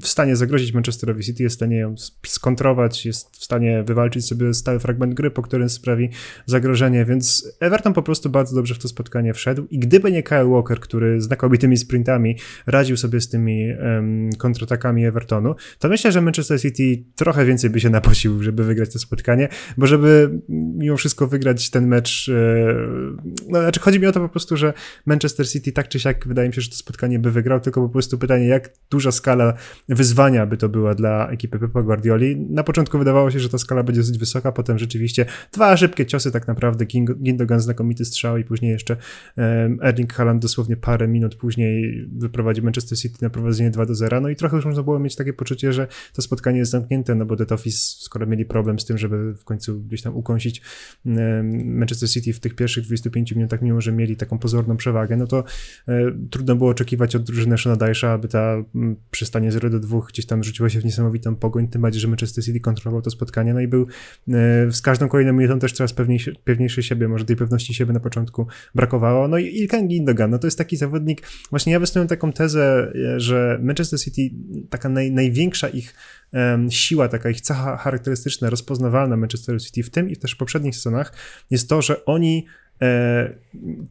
[0.00, 1.94] w stanie zagrozić Manchesterowi City, jest w stanie ją
[2.26, 6.08] skontrować, jest w stanie wywalczyć sobie stały fragment gry, po którym sprawi
[6.46, 10.46] zagrożenie, więc Everton po prostu bardzo dobrze w to spotkanie wszedł i gdyby nie Kyle
[10.46, 13.68] Walker, który znakomitymi sprintami radził sobie z tymi
[14.38, 18.98] kontratakami Evertonu, to myślę, że Manchester City trochę więcej by się naposił, żeby wygrać to
[18.98, 22.74] spotkanie, bo żeby mimo wszystko wygrać ten mecz, e,
[23.48, 24.72] no znaczy chodzi mi o to po prostu, że
[25.06, 27.88] Manchester City tak czy siak wydaje mi się, że to spotkanie by wygrał, tylko po
[27.88, 29.54] prostu pytanie, jak duża skala
[29.88, 32.36] wyzwania by to była dla ekipy Pepa Guardioli.
[32.36, 36.32] Na początku wydawało się, że ta skala będzie dosyć wysoka, potem rzeczywiście dwa szybkie ciosy
[36.32, 36.86] tak naprawdę,
[37.22, 38.96] Gindogan znakomity strzał i później jeszcze
[39.82, 44.27] Erling Haaland dosłownie parę minut później wyprowadzi Manchester City na prowadzenie 2 do 0, no
[44.30, 47.36] i trochę już można było mieć takie poczucie, że to spotkanie jest zamknięte, no bo
[47.36, 50.62] Dead Office, skoro mieli problem z tym, żeby w końcu gdzieś tam ukąsić
[51.64, 55.44] Manchester City w tych pierwszych 25 minutach, mimo że mieli taką pozorną przewagę, no to
[55.88, 58.64] e, trudno było oczekiwać od drużyny Shona Dyche'a, aby ta
[59.10, 62.44] przystanie 0 do 2 gdzieś tam rzuciła się w niesamowitą pogoń, tym bardziej, że Manchester
[62.44, 63.82] City kontrolował to spotkanie, no i był
[64.28, 68.00] e, z każdą kolejną minutą też coraz pewniejszy, pewniejszy siebie, może tej pewności siebie na
[68.00, 72.32] początku brakowało, no i Ilkan Gindogan, no to jest taki zawodnik, właśnie ja wystawiam taką
[72.32, 74.17] tezę, e, że Manchester City
[74.70, 75.94] taka naj, największa ich
[76.32, 80.76] um, siła, taka ich cecha charakterystyczna, rozpoznawalna Manchester City w tym i też w poprzednich
[80.76, 81.12] sezonach
[81.50, 82.46] jest to, że oni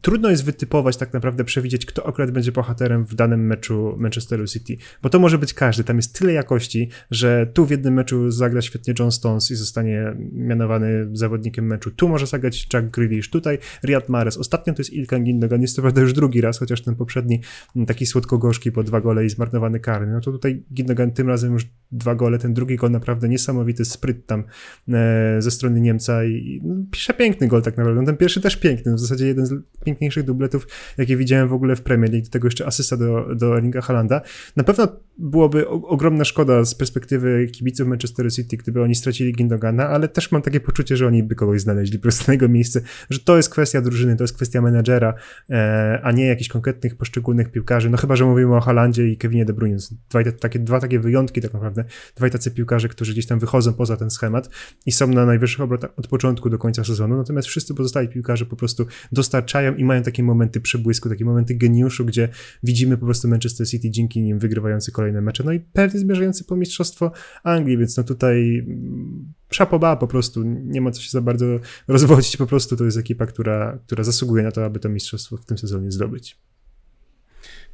[0.00, 4.76] trudno jest wytypować, tak naprawdę przewidzieć, kto akurat będzie bohaterem w danym meczu Manchesteru City,
[5.02, 5.84] bo to może być każdy.
[5.84, 10.16] Tam jest tyle jakości, że tu w jednym meczu zagra świetnie John Stones i zostanie
[10.32, 11.90] mianowany zawodnikiem meczu.
[11.90, 14.36] Tu może zagrać Jack Grealish, tutaj Riyad Mahrez.
[14.36, 17.40] Ostatnio to jest Ilkan Gindogan, jest to prawda już drugi raz, chociaż ten poprzedni
[17.86, 20.12] taki słodko-gorzki po dwa gole i zmarnowany karny.
[20.12, 24.26] No to tutaj Gindogan tym razem już dwa gole, ten drugi gol naprawdę niesamowity spryt
[24.26, 24.44] tam
[24.88, 28.00] e, ze strony Niemca i no, pisze piękny gol tak naprawdę.
[28.00, 30.66] No, ten pierwszy też piękny w zasadzie jeden z piękniejszych dubletów,
[30.98, 34.20] jakie widziałem w ogóle w Premier League, do tego jeszcze asysta do, do Erlinga Halanda.
[34.56, 34.88] Na pewno
[35.18, 40.42] byłoby ogromna szkoda z perspektywy kibiców Manchester City, gdyby oni stracili Gindogana, ale też mam
[40.42, 43.50] takie poczucie, że oni by kogoś znaleźli po prostu na jego miejsce, że to jest
[43.50, 45.14] kwestia drużyny, to jest kwestia menedżera,
[45.50, 49.44] e, a nie jakichś konkretnych poszczególnych piłkarzy, no chyba, że mówimy o Halandzie i Kevinie
[49.44, 49.78] De Bruyne.
[50.10, 51.84] Dwa takie, dwa takie wyjątki tak naprawdę,
[52.16, 54.50] dwaj tacy piłkarze, którzy gdzieś tam wychodzą poza ten schemat
[54.86, 58.56] i są na najwyższych obrotach od początku do końca sezonu, natomiast wszyscy pozostali piłkarze po
[58.56, 58.67] prostu
[59.12, 62.28] dostarczają i mają takie momenty przebłysku, takie momenty geniuszu, gdzie
[62.62, 66.56] widzimy po prostu Manchester City dzięki nim wygrywający kolejne mecze, no i pewnie zmierzający po
[66.56, 67.12] Mistrzostwo
[67.44, 71.46] Anglii, więc no tutaj mm, szapoba po prostu, nie ma co się za bardzo
[71.88, 75.44] rozwodzić, po prostu to jest ekipa, która, która zasługuje na to, aby to mistrzostwo w
[75.44, 76.38] tym sezonie zdobyć.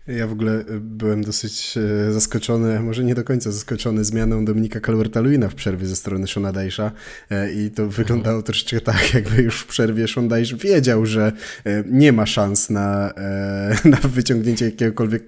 [0.08, 1.74] Ja w ogóle y, byłem dosyć
[2.08, 6.52] y, zaskoczony, może nie do końca zaskoczony zmianą Dominika Calverta-Lewina w przerwie ze strony Shona
[6.52, 6.90] Dyche'a
[7.30, 11.32] e, i to wyglądało troszeczkę tak, jakby już w przerwie Sean Dyche wiedział, że
[11.64, 15.24] e, nie ma szans na, e, na wyciągnięcie jakiegokolwiek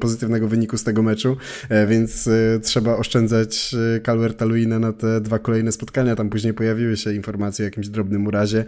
[0.00, 1.36] pozytywnego wyniku z tego meczu,
[1.88, 2.28] więc
[2.62, 6.16] trzeba oszczędzać Calverta-Lewina na te dwa kolejne spotkania.
[6.16, 8.64] Tam później pojawiły się informacje o jakimś drobnym urazie,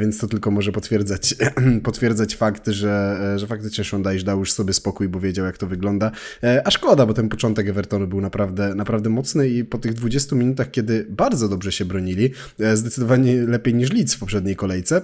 [0.00, 1.34] więc to tylko może potwierdzać,
[1.82, 5.58] potwierdzać fakt, że, że faktycznie Sean Dyche dał już sobie spokój spokój, bo wiedział jak
[5.58, 6.10] to wygląda.
[6.42, 10.36] E, a szkoda, bo ten początek Evertonu był naprawdę, naprawdę mocny i po tych 20
[10.36, 15.02] minutach, kiedy bardzo dobrze się bronili, e, zdecydowanie lepiej niż Leeds w poprzedniej kolejce,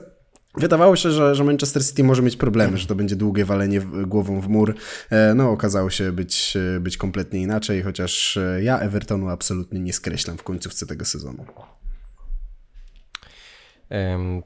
[0.55, 4.40] Wydawało się, że, że Manchester City może mieć problemy, że to będzie długie walenie głową
[4.40, 4.74] w mur.
[5.11, 10.42] E, no, okazało się być, być kompletnie inaczej, chociaż ja Evertonu absolutnie nie skreślam w
[10.42, 11.44] końcówce tego sezonu.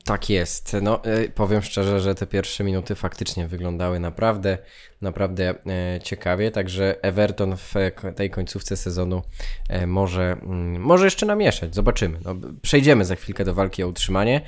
[0.05, 0.77] Tak jest.
[0.83, 4.59] No, e, powiem szczerze, że te pierwsze minuty faktycznie wyglądały naprawdę,
[5.01, 6.51] naprawdę e, ciekawie.
[6.51, 7.75] Także Everton w
[8.17, 9.23] tej końcówce sezonu
[9.69, 11.75] e, może, mm, może jeszcze namieszać.
[11.75, 12.19] Zobaczymy.
[12.25, 14.41] No, przejdziemy za chwilkę do walki o utrzymanie.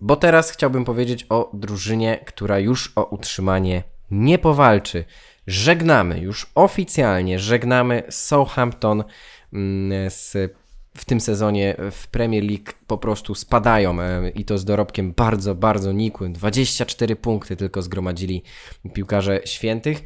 [0.00, 5.04] Bo teraz chciałbym powiedzieć o drużynie, która już o utrzymanie nie powalczy.
[5.46, 9.04] Żegnamy, już oficjalnie żegnamy Southampton
[9.52, 10.36] mm, z
[10.94, 15.54] w tym sezonie w Premier League po prostu spadają e, i to z dorobkiem bardzo,
[15.54, 16.32] bardzo nikłym.
[16.32, 18.42] 24 punkty tylko zgromadzili
[18.92, 20.02] piłkarze świętych.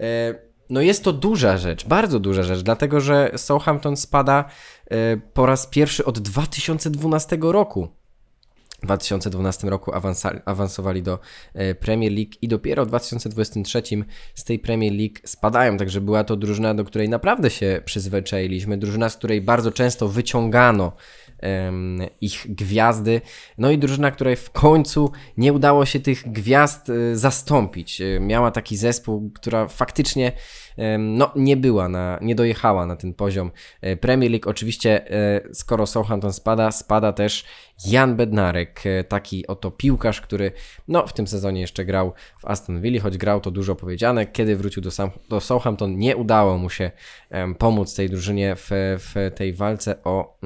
[0.00, 0.34] E,
[0.70, 4.44] no jest to duża rzecz, bardzo duża rzecz, dlatego że Southampton spada
[4.90, 7.97] e, po raz pierwszy od 2012 roku.
[8.78, 9.92] W 2012 roku
[10.44, 11.18] awansowali do
[11.54, 13.82] e, Premier League i dopiero w 2023
[14.34, 19.08] z tej Premier League spadają, także była to drużyna, do której naprawdę się przyzwyczailiśmy, drużyna,
[19.08, 20.92] z której bardzo często wyciągano
[22.20, 23.20] ich gwiazdy.
[23.58, 28.00] No i drużyna, której w końcu nie udało się tych gwiazd e, zastąpić.
[28.00, 30.32] E, miała taki zespół, która faktycznie
[30.98, 34.50] no, nie była, na, nie dojechała na ten poziom e, Premier League.
[34.50, 35.04] Oczywiście,
[35.52, 37.44] skoro Southampton spada, spada też
[37.86, 40.52] Jan Bednarek, taki oto piłkarz, który
[40.88, 44.26] no, w tym sezonie jeszcze grał w Aston Villa, choć grał to dużo powiedziane.
[44.26, 46.90] Kiedy wrócił do, Sam, do Southampton, nie udało mu się
[47.58, 50.38] pomóc tej drużynie w, w tej walce o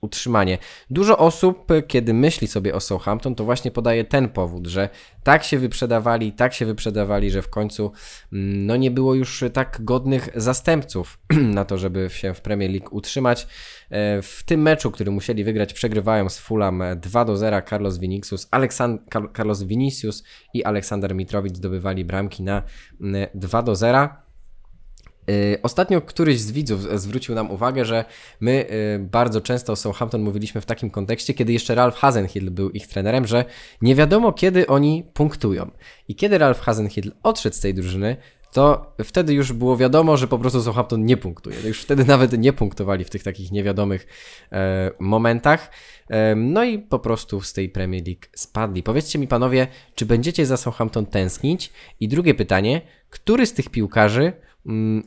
[0.00, 0.58] utrzymanie.
[0.90, 4.88] Dużo osób, kiedy myśli sobie o Southampton, to właśnie podaje ten powód, że
[5.22, 7.92] tak się wyprzedawali, tak się wyprzedawali, że w końcu
[8.32, 11.18] mm, no nie było już tak godnych zastępców
[11.58, 13.46] na to, żeby się w Premier League utrzymać.
[13.90, 17.62] E, w tym meczu, który musieli wygrać, przegrywają z Fulham 2 do 0.
[17.70, 18.48] Carlos Vinicius,
[19.36, 22.62] Carlos Vinicius i Aleksander Mitrowicz zdobywali bramki na
[23.34, 24.08] 2 mm, do 0.
[25.30, 28.04] Y, ostatnio któryś z widzów zwrócił nam uwagę, że
[28.40, 32.70] my y, bardzo często o Southampton mówiliśmy w takim kontekście, kiedy jeszcze Ralph Hasenhill był
[32.70, 33.44] ich trenerem, że
[33.82, 35.70] nie wiadomo kiedy oni punktują.
[36.08, 38.16] I kiedy Ralph Hasenhill odszedł z tej drużyny,
[38.52, 41.56] to wtedy już było wiadomo, że po prostu Southampton nie punktuje.
[41.64, 44.06] Już wtedy nawet nie punktowali w tych takich niewiadomych
[44.52, 45.70] e, momentach.
[46.10, 48.82] E, no i po prostu z tej Premier League spadli.
[48.82, 51.72] Powiedzcie mi panowie, czy będziecie za Southampton tęsknić?
[52.00, 52.80] I drugie pytanie,
[53.10, 54.32] który z tych piłkarzy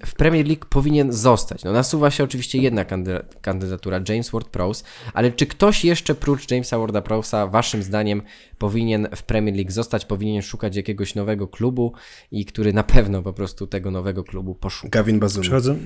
[0.06, 1.64] w Premier League powinien zostać.
[1.64, 2.86] No, nasuwa się oczywiście jedna
[3.42, 4.84] kandydatura, James Ward-Prowse,
[5.14, 8.22] ale czy ktoś jeszcze prócz Jamesa Warda-Prowse'a waszym zdaniem
[8.58, 11.94] powinien w Premier League zostać, powinien szukać jakiegoś nowego klubu
[12.32, 14.90] i który na pewno po prostu tego nowego klubu poszuka?
[14.90, 15.42] Gavin Bazunu.
[15.42, 15.78] Przychodzą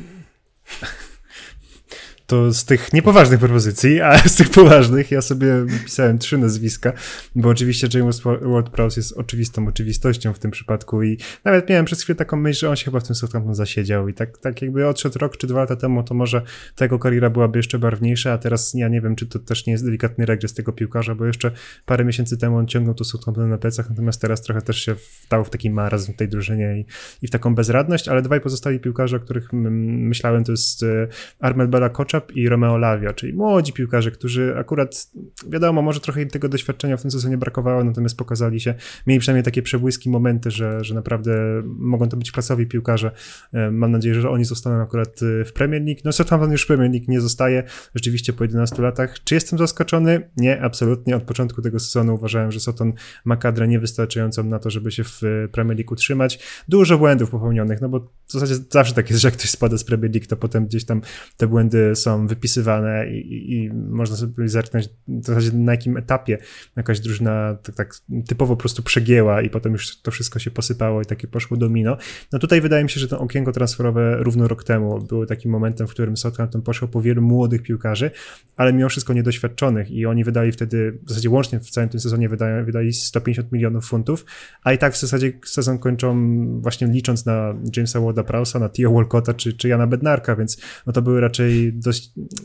[2.28, 6.94] to z tych niepoważnych propozycji, a z tych poważnych ja sobie pisałem trzy nazwiska,
[7.36, 12.16] bo oczywiście James Ward-Prowse jest oczywistą oczywistością w tym przypadku i nawet miałem przez chwilę
[12.16, 15.20] taką myśl, że on się chyba w tym Southampton zasiedział i tak, tak jakby odszedł
[15.20, 16.42] rok czy dwa lata temu, to może
[16.76, 19.74] ta jego kariera byłaby jeszcze barwniejsza, a teraz ja nie wiem, czy to też nie
[19.74, 21.52] jest delikatny regres tego piłkarza, bo jeszcze
[21.86, 25.46] parę miesięcy temu on ciągnął to Southampton na plecach, natomiast teraz trochę też się wdał
[25.46, 26.86] w taki marazm w tej drużynie i,
[27.22, 31.08] i w taką bezradność, ale dwaj pozostali piłkarze, o których myślałem, to jest e,
[31.40, 35.12] Armel Bella Koczap i Romeo Lavia, czyli młodzi piłkarze, którzy akurat,
[35.50, 38.76] wiadomo, może trochę im tego doświadczenia w tym sezonie brakowało, natomiast pokazali się,
[39.08, 43.12] mieli przynajmniej takie przebłyski, momenty, że, że naprawdę mogą to być klasowi piłkarze.
[43.54, 46.02] E, mam nadzieję, że oni zostaną akurat e, w Premier League.
[46.06, 47.64] No Southampton już w Premier League nie zostaje,
[47.96, 49.24] rzeczywiście po 11 latach.
[49.24, 50.30] Czy jestem zaskoczony?
[50.38, 51.16] Nie, absolutnie.
[51.16, 52.94] Od początku tego sezonu uważałem, że Soton
[53.26, 56.40] ma kadrę niewystarczającą na to, żeby się w Premier League utrzymać.
[56.68, 59.84] Dużo błędów popełnionych, no bo w zasadzie zawsze tak jest, że jak ktoś spada z
[59.84, 61.02] Premier League, to potem gdzieś tam
[61.38, 66.38] te błędy są wypisywane i, i, można sobie zerknąć w zasadzie na jakim etapie
[66.76, 67.96] jakaś drużyna tak, tak
[68.28, 71.98] typowo po prostu przegięła i potem już to wszystko się posypało i takie poszło domino.
[72.34, 75.88] No tutaj wydaje mi się, że to okienko transferowe równo rok temu było takim momentem,
[75.88, 78.12] w którym Southampton poszło po wielu młodych piłkarzy,
[78.58, 82.30] ale mimo wszystko niedoświadczonych i oni wydali wtedy, w zasadzie łącznie w całym tym sezonie
[82.30, 84.26] wydali, wydali 150 milionów funtów,
[84.64, 86.16] a i tak w zasadzie sezon kończą
[86.62, 90.94] właśnie licząc na Jamesa Warda Prowse'a, na Tio Walcotta czy, czy Jana Bednarka, więc no
[90.94, 91.95] to były raczej dość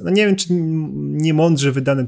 [0.05, 0.47] no nie wiem, czy
[0.99, 2.07] nie mądrze wydane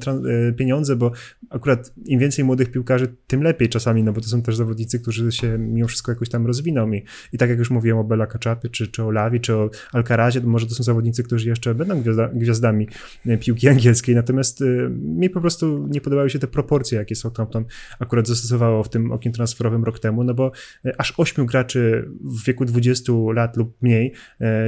[0.49, 1.13] e, pieniądze, bo
[1.51, 5.33] akurat im więcej młodych piłkarzy, tym lepiej czasami, no bo to są też zawodnicy, którzy
[5.33, 7.03] się mimo wszystko jakoś tam rozwiną i,
[7.33, 10.41] i tak jak już mówiłem o Bela Kaczapie, czy, czy o Lawi, czy o Alcarazie,
[10.41, 12.89] to może to są zawodnicy, którzy jeszcze będą gwiazda, gwiazdami
[13.27, 17.65] e, piłki angielskiej, natomiast y, mi po prostu nie podobały się te proporcje, jakie Southampton
[17.99, 20.53] akurat zastosowało w tym okiem transferowym rok temu, no bo
[20.99, 24.13] aż ośmiu graczy w wieku 20 lat lub mniej,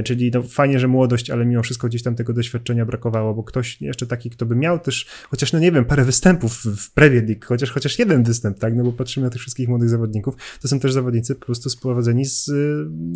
[0.03, 3.81] czyli no fajnie, że młodość, ale mimo wszystko gdzieś tam tego doświadczenia brakowało, bo ktoś
[3.81, 7.45] jeszcze taki, kto by miał też, chociaż no nie wiem, parę występów w Premier League,
[7.45, 10.79] chociaż, chociaż jeden występ, tak, no bo patrzymy na tych wszystkich młodych zawodników, to są
[10.79, 12.51] też zawodnicy po prostu sprowadzeni z,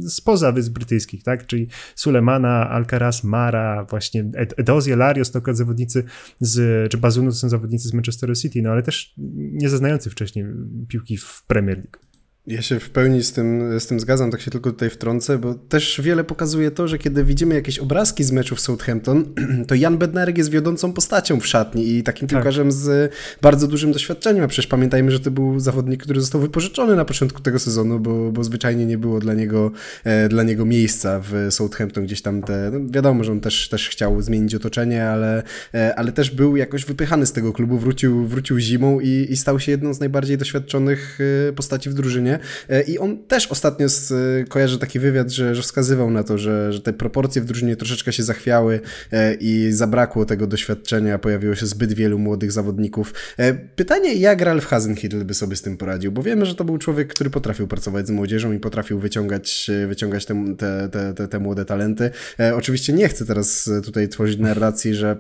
[0.08, 6.04] spoza Wysp Brytyjskich, tak, czyli Sulemana, Alcaraz, Mara, właśnie Edozie, Larios, to zawodnicy
[6.40, 10.46] z, czy Bazunu to są zawodnicy z Manchester City, no ale też nie zaznający wcześniej
[10.88, 12.09] piłki w Premier League.
[12.50, 15.54] Ja się w pełni z tym, z tym zgadzam, tak się tylko tutaj wtrącę, bo
[15.54, 19.26] też wiele pokazuje to, że kiedy widzimy jakieś obrazki z meczów Southampton,
[19.68, 22.38] to Jan Bednarek jest wiodącą postacią w szatni i takim tak.
[22.38, 24.44] piłkarzem z bardzo dużym doświadczeniem.
[24.44, 28.32] A przecież pamiętajmy, że to był zawodnik, który został wypożyczony na początku tego sezonu, bo,
[28.32, 29.72] bo zwyczajnie nie było dla niego,
[30.04, 32.04] e, dla niego miejsca w Southampton.
[32.04, 36.12] Gdzieś tam te, no wiadomo, że on też, też chciał zmienić otoczenie, ale, e, ale
[36.12, 39.94] też był jakoś wypychany z tego klubu, wrócił, wrócił zimą i, i stał się jedną
[39.94, 42.39] z najbardziej doświadczonych e, postaci w drużynie.
[42.40, 44.14] Sezonie i on też ostatnio z,
[44.50, 48.14] kojarzy taki wywiad, że, że wskazywał na to, że, że te proporcje w drużynie troszeczkę
[48.14, 48.80] się zachwiały
[49.40, 53.14] i zabrakło tego doświadczenia, pojawiło się zbyt wielu młodych zawodników.
[53.76, 57.14] Pytanie, jak Ralf Hasenhüttl by sobie z tym poradził, bo wiemy, że to był człowiek,
[57.14, 60.58] który potrafił pracować z młodzieżą i potrafił wyciągać, wyciągać te,
[60.92, 62.12] te, te, te młode talenty.
[62.56, 65.18] Oczywiście nie chcę teraz tutaj tworzyć narracji, że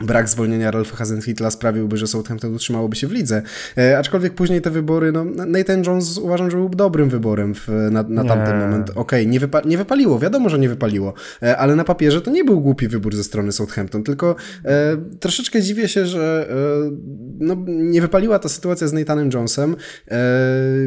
[0.00, 3.42] brak zwolnienia Ralfa Hasenhitla sprawiłby, że Southampton utrzymałoby się w lidze.
[3.78, 8.02] E, aczkolwiek później te wybory, no Nathan Jones uważam, że był dobrym wyborem w, na,
[8.02, 8.90] na tamten moment.
[8.90, 12.30] Okej, okay, nie, wypa nie wypaliło, wiadomo, że nie wypaliło, e, ale na papierze to
[12.30, 16.90] nie był głupi wybór ze strony Southampton, tylko e, troszeczkę dziwię się, że e,
[17.40, 19.76] no, nie wypaliła ta sytuacja z Nathanem Jonesem.
[20.08, 20.18] E,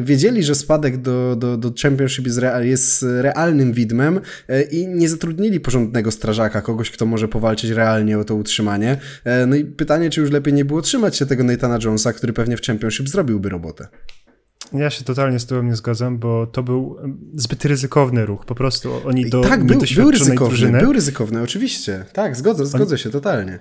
[0.02, 5.08] wiedzieli, że spadek do, do, do Championship jest, rea jest realnym widmem e, i nie
[5.08, 8.95] zatrudnili porządnego strażaka, kogoś, kto może powalczyć realnie o to utrzymanie.
[9.24, 12.32] E, no i pytanie, czy już lepiej nie było trzymać się tego Nathana Jonesa, który
[12.32, 13.88] pewnie w Championship zrobiłby robotę.
[14.72, 16.96] Ja się totalnie z tobą nie zgadzam, bo to był
[17.34, 18.44] zbyt ryzykowny ruch.
[18.44, 20.80] Po prostu oni do tak, był, był ryzykowny, drużyny...
[20.80, 22.04] był ryzykowny, oczywiście.
[22.12, 23.60] Tak, zgodzę, zgodzę się totalnie.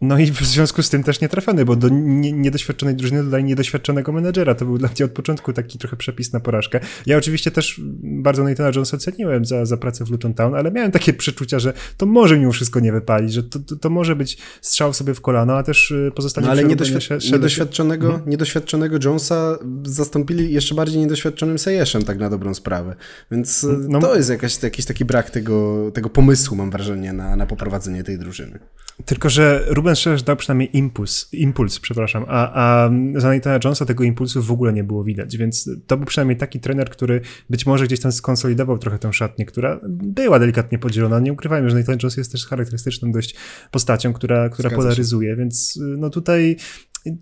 [0.00, 4.54] No i w związku z tym też nietrafiony, bo do niedoświadczonej drużyny dodaje niedoświadczonego menedżera.
[4.54, 6.80] To był dla mnie od początku taki trochę przepis na porażkę.
[7.06, 10.90] Ja oczywiście też bardzo Nathana Jonesa ceniłem za, za pracę w Luton Town, ale miałem
[10.90, 14.38] takie przeczucia, że to może mimo wszystko nie wypalić, że to, to, to może być
[14.60, 18.30] strzał sobie w kolano, a też y, pozostanie no, ale niedoświad niedoświadczonego, hmm?
[18.30, 22.96] niedoświadczonego Jonesa zastąpili jeszcze bardziej niedoświadczonym Sejeszem, tak na dobrą sprawę.
[23.30, 27.36] Więc y, no, to jest jakaś, jakiś taki brak tego, tego pomysłu, mam wrażenie, na,
[27.36, 28.58] na poprowadzenie tej drużyny.
[29.04, 34.04] Tylko, że Ruben Szerz dał przynajmniej impuls, impuls przepraszam, a, a za Nathana Jonesa tego
[34.04, 37.20] impulsu w ogóle nie było widać, więc to był przynajmniej taki trener, który
[37.50, 41.20] być może gdzieś tam skonsolidował trochę tę szatnię, która była delikatnie podzielona.
[41.20, 43.34] Nie ukrywajmy, że Nathan Jones jest też charakterystyczną dość
[43.70, 45.36] postacią, która, która polaryzuje, się.
[45.36, 46.56] więc no tutaj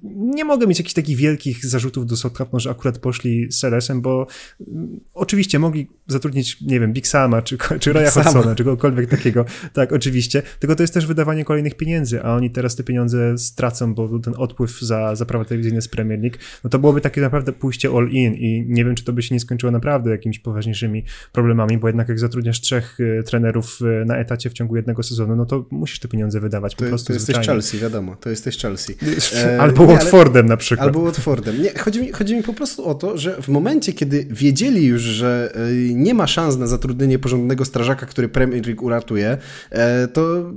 [0.04, 4.26] nie mogę mieć jakichś takich wielkich zarzutów do Southampton, że akurat poszli z Selesem, bo
[4.68, 9.44] mm, oczywiście mogli zatrudnić, nie wiem, Big Sama, czy, czy Raya Hudsona, czy kogokolwiek takiego.
[9.72, 10.42] Tak, oczywiście.
[10.58, 14.34] Tylko to jest też wydawanie kolejnych pieniędzy, a oni teraz te pieniądze stracą, bo ten
[14.36, 18.08] odpływ za, za prawa telewizyjne z Premier League, no to byłoby takie naprawdę pójście all
[18.10, 21.86] in i nie wiem, czy to by się nie skończyło naprawdę jakimiś poważniejszymi problemami, bo
[21.86, 25.66] jednak jak zatrudniasz trzech y, trenerów y, na etacie w ciągu jednego sezonu, no to
[25.70, 28.94] musisz te pieniądze wydawać po to, prostu To jesteś Chelsea, wiadomo, to jesteś Chelsea.
[29.38, 30.86] E, Albo nie, Watfordem na przykład.
[30.86, 31.62] Albo Watfordem.
[31.62, 35.02] Nie, chodzi, mi, chodzi mi po prostu o to, że w momencie, kiedy wiedzieli już,
[35.02, 39.38] że e, nie ma szans na zatrudnienie porządnego strażaka, który Premier League uratuje,
[39.70, 40.52] e, to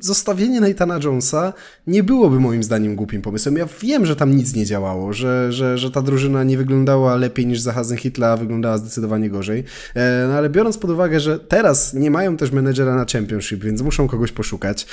[0.00, 1.52] zostawienie Nathana Jonesa
[1.86, 3.56] nie byłoby moim zdaniem głupim pomysłem.
[3.56, 7.46] Ja wiem, że tam nic nie działało, że, że, że ta drużyna nie wyglądała lepiej
[7.46, 9.64] niż za Hasenhitla, wyglądała zdecydowanie gorzej.
[9.94, 13.82] E, no ale biorąc pod uwagę, że teraz nie mają też menedżera na Championship, więc
[13.82, 14.86] muszą kogoś poszukać.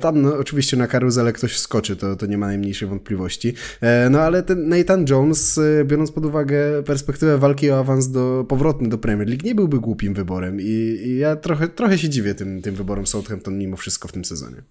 [0.00, 3.54] Tam no, oczywiście na karuzelę ktoś skoczy, to, to nie ma najmniejszej wątpliwości.
[3.80, 8.44] E, no ale ten Nathan Jones, e, biorąc pod uwagę perspektywę walki o awans do,
[8.48, 12.34] powrotny do Premier League, nie byłby głupim wyborem i, i ja trochę, trochę się dziwię
[12.34, 14.62] tym, tym wyborem Southampton mimo wszystko w tym sezonie.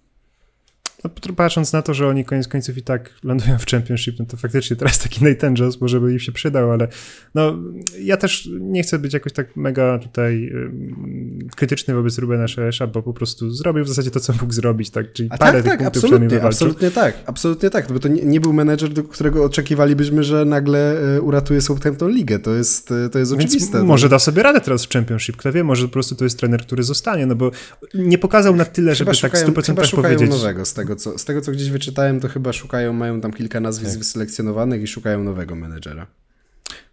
[1.04, 4.38] No, patrząc na to, że oni koniec końców i tak lądują w Championship, no to
[4.38, 6.88] faktycznie teraz taki Nathan Jones może by im się przydał, ale
[7.36, 7.58] no
[7.99, 13.04] ja też nie chcę być jakoś tak mega tutaj um, krytyczny wobec Rubena Szeresza, bo
[13.04, 15.14] po prostu zrobił w zasadzie to, co mógł zrobić, tak?
[15.14, 18.24] Czyli A parę tak, tych tak, punktów absolutnie, absolutnie tak, absolutnie tak, bo to nie,
[18.24, 23.10] nie, był menedżer, do którego oczekiwalibyśmy, że nagle e, uratuje Southampton Ligę, to jest, e,
[23.10, 23.78] to jest Więc oczywiste.
[23.78, 23.86] No.
[23.86, 26.62] może da sobie radę teraz w Championship, kto wie, może po prostu to jest trener,
[26.62, 27.52] który zostanie, no bo
[27.93, 30.30] nie pokazał na tyle, żeby chyba tak szukają, 100% chyba szukają powiedzieć.
[30.30, 33.33] nowego z tego tego, co, z tego, co gdzieś wyczytałem, to chyba szukają, mają tam
[33.33, 33.99] kilka nazwisk tak.
[33.99, 36.07] wyselekcjonowanych i szukają nowego menedżera.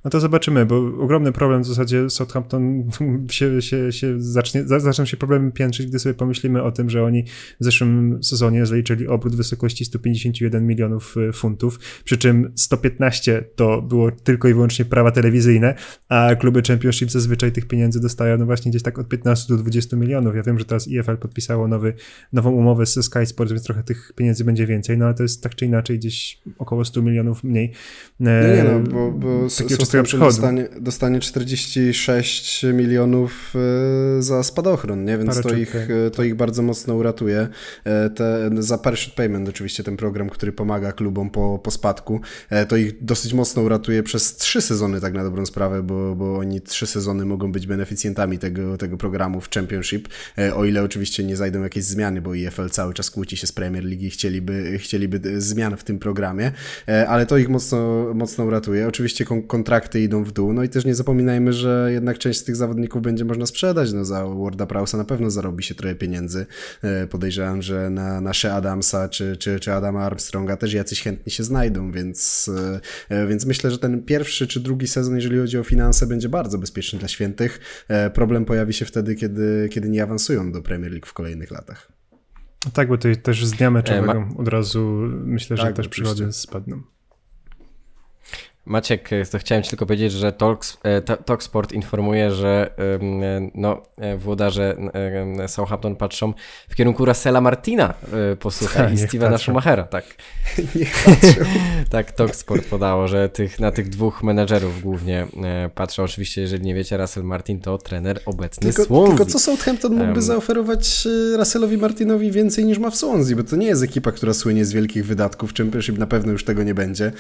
[0.05, 2.91] No to zobaczymy, bo ogromny problem w zasadzie Southampton
[3.31, 7.25] się, się, się zacznie, zaczną się problemy piętrzyć, gdy sobie pomyślimy o tym, że oni
[7.61, 13.83] w zeszłym sezonie zaliczyli obrót w wysokości 151 milionów y, funtów, przy czym 115 to
[13.83, 15.75] było tylko i wyłącznie prawa telewizyjne,
[16.09, 19.97] a kluby Championship zazwyczaj tych pieniędzy dostają no właśnie gdzieś tak od 15 do 20
[19.97, 20.37] milionów.
[20.37, 21.95] Ja wiem, że teraz IFL podpisało nowy,
[22.33, 25.43] nową umowę ze Sky Sports, więc trochę tych pieniędzy będzie więcej, no ale to jest
[25.43, 27.73] tak czy inaczej gdzieś około 100 milionów mniej.
[28.21, 29.51] No nie no, bo, bo
[30.27, 33.55] Dostanie, dostanie 46 milionów
[34.19, 35.19] e, za spadochron, nie?
[35.19, 37.49] więc to ich, e, to ich bardzo mocno uratuje.
[37.85, 42.21] E, te, za parachute payment oczywiście ten program, który pomaga klubom po, po spadku,
[42.69, 46.61] to ich dosyć mocno uratuje przez trzy sezony tak na dobrą sprawę, bo, bo oni
[46.61, 50.09] trzy sezony mogą być beneficjentami tego, tego programu w Championship,
[50.55, 53.85] o ile oczywiście nie zajdą jakieś zmiany, bo IFL cały czas kłóci się z Premier
[53.85, 56.53] League i chcieliby, chcieliby zmian w tym programie,
[57.09, 58.89] ale to ich mocno, mocno uratuje.
[58.89, 60.53] Oczywiście kontrakty kontrakty idą w dół.
[60.53, 63.93] No i też nie zapominajmy, że jednak część z tych zawodników będzie można sprzedać.
[63.93, 66.47] No za Warda Prausa na pewno zarobi się trochę pieniędzy.
[66.83, 71.45] E, podejrzewam, że na nasze Adamsa czy, czy, czy Adama Armstronga też jacyś chętni się
[71.45, 72.51] znajdą, więc,
[73.11, 76.59] e, więc myślę, że ten pierwszy czy drugi sezon, jeżeli chodzi o finanse, będzie bardzo
[76.59, 77.61] bezpieczny dla świętych.
[78.15, 81.93] Problem pojawi się wtedy, kiedy, kiedy nie awansują do Premier League w kolejnych latach.
[82.73, 84.37] Tak, bo to też z dnia meczowego e, ma...
[84.37, 86.83] od razu myślę, że tak, też przychody spadną.
[88.69, 92.71] Maciek, e, to chciałem tylko powiedzieć, że Talks, e, Talksport informuje, że
[93.55, 93.83] no,
[94.19, 94.77] włodarze
[95.47, 96.33] Southampton patrzą
[96.69, 97.95] w kierunku Russella Martina,
[98.41, 100.05] posłuchaj, i Stevena Schumachera, tak.
[100.75, 101.41] Niech patrzą.
[101.91, 105.27] tak, Talksport podało, że tych, na tych dwóch menedżerów głównie
[105.75, 106.03] patrzą.
[106.03, 109.17] Oczywiście, jeżeli nie wiecie, Russell Martin to trener obecny tylko, Swansea.
[109.17, 113.57] Tylko co Southampton mógłby um, zaoferować Russellowi Martinowi więcej niż ma w Swansea, bo to
[113.57, 117.13] nie jest ekipa, która słynie z wielkich wydatków, Championship na pewno już tego nie będzie,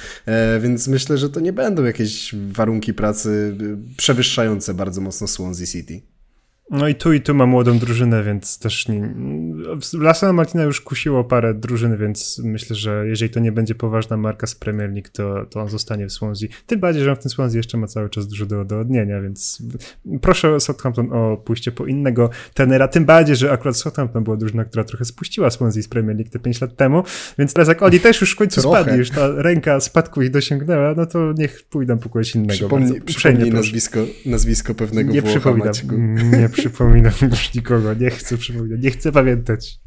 [0.61, 3.57] więc myślę, że to nie będą jakieś warunki pracy
[3.97, 6.01] przewyższające bardzo mocno Swansea City.
[6.71, 9.15] No i tu i tu ma młodą drużynę, więc też nie...
[9.93, 14.47] Lasana Martina już kusiło parę drużyn, więc myślę, że jeżeli to nie będzie poważna marka
[14.47, 16.49] z Premier League, to, to on zostanie w Swansea.
[16.67, 19.21] Tym bardziej, że on w tym Swansea jeszcze ma cały czas dużo do, do odnienia,
[19.21, 19.63] więc
[20.21, 24.85] proszę Southampton o pójście po innego tenera, tym bardziej, że akurat Southampton była drużyna, która
[24.85, 27.03] trochę spuściła Swansea z Premier League te 5 lat temu,
[27.39, 28.83] więc teraz jak oni też już w końcu trochę.
[28.83, 32.53] spadli, już ta ręka spadku ich dosięgnęła, no to niech pójdą po kogoś innego.
[32.53, 35.95] Przypomnij, przypomnij nazwisko, nazwisko pewnego Nie Włocha, przypominam, Maćku.
[36.39, 39.81] nie przypominam już nikogo, nie chcę przypominać, nie chcę pamiętać.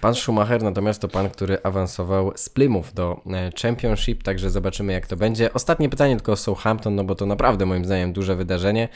[0.00, 5.06] Pan Schumacher natomiast to pan, który awansował z Plymouth do e, Championship, także zobaczymy jak
[5.06, 5.52] to będzie.
[5.52, 8.88] Ostatnie pytanie tylko o Southampton, no bo to naprawdę moim zdaniem duże wydarzenie.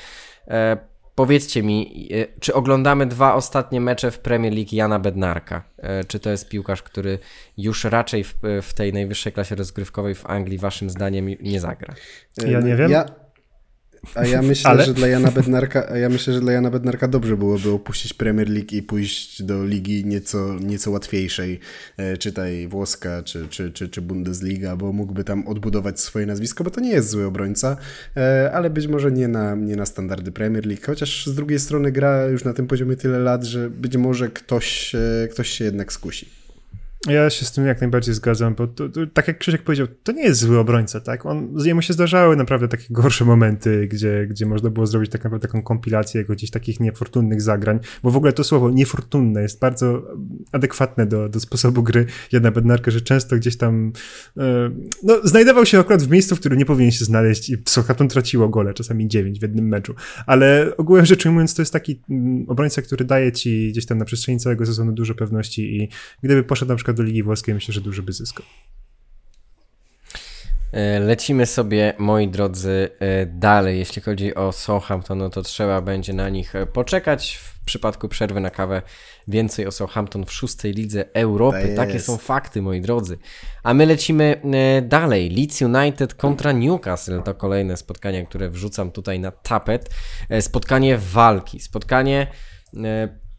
[0.48, 0.76] E,
[1.14, 5.62] powiedzcie mi, e, czy oglądamy dwa ostatnie mecze w Premier League Jana Bednarka?
[5.76, 7.18] E, czy to jest piłkarz, który
[7.56, 11.94] już raczej w, w tej najwyższej klasie rozgrywkowej w Anglii waszym zdaniem nie zagra?
[12.46, 12.90] Ja nie wiem.
[12.90, 13.27] Ja...
[14.14, 14.84] A ja myślę, Ale...
[14.84, 18.50] że dla Jana Bednarka, a ja myślę, że dla Jana Bednarka dobrze byłoby opuścić Premier
[18.50, 21.60] League i pójść do ligi nieco, nieco łatwiejszej,
[21.96, 26.70] e, czytaj włoska czy, czy, czy, czy Bundesliga, bo mógłby tam odbudować swoje nazwisko, bo
[26.70, 27.76] to nie jest zły obrońca,
[28.16, 31.92] e, ale być może nie na, nie na standardy Premier League, chociaż z drugiej strony
[31.92, 35.92] gra już na tym poziomie tyle lat, że być może ktoś, e, ktoś się jednak
[35.92, 36.37] skusi.
[37.08, 40.12] Ja się z tym jak najbardziej zgadzam, bo to, to, tak jak Krzysiek powiedział, to
[40.12, 41.26] nie jest zły obrońca, tak?
[41.26, 45.48] On, jemu się zdarzały naprawdę takie gorsze momenty, gdzie, gdzie można było zrobić tak naprawdę
[45.48, 50.02] taką kompilację jego gdzieś takich niefortunnych zagrań, bo w ogóle to słowo niefortunne jest bardzo
[50.52, 53.92] adekwatne do, do sposobu gry Jedna Bednarka, że często gdzieś tam
[54.36, 54.70] e,
[55.02, 58.48] no, znajdował się akurat w miejscu, w którym nie powinien się znaleźć i Southampton traciło
[58.48, 59.94] gole, czasami dziewięć w jednym meczu,
[60.26, 64.04] ale ogółem rzecz ujmując to jest taki mm, obrońca, który daje ci gdzieś tam na
[64.04, 65.88] przestrzeni całego sezonu dużo pewności i
[66.22, 68.46] gdyby poszedł na przykład do Ligi Włoskiej, myślę, że duży by zyskał.
[70.72, 73.78] E, lecimy sobie, moi drodzy, e, dalej.
[73.78, 77.36] Jeśli chodzi o Southampton, no to trzeba będzie na nich e, poczekać.
[77.36, 78.82] W przypadku przerwy na kawę
[79.28, 81.74] więcej o Southampton w szóstej lidze Europy.
[81.76, 83.18] Takie są fakty, moi drodzy.
[83.62, 84.40] A my lecimy
[84.82, 85.30] dalej.
[85.30, 89.90] Leeds United kontra Newcastle to kolejne spotkanie, które wrzucam tutaj na tapet.
[90.40, 92.26] Spotkanie walki, spotkanie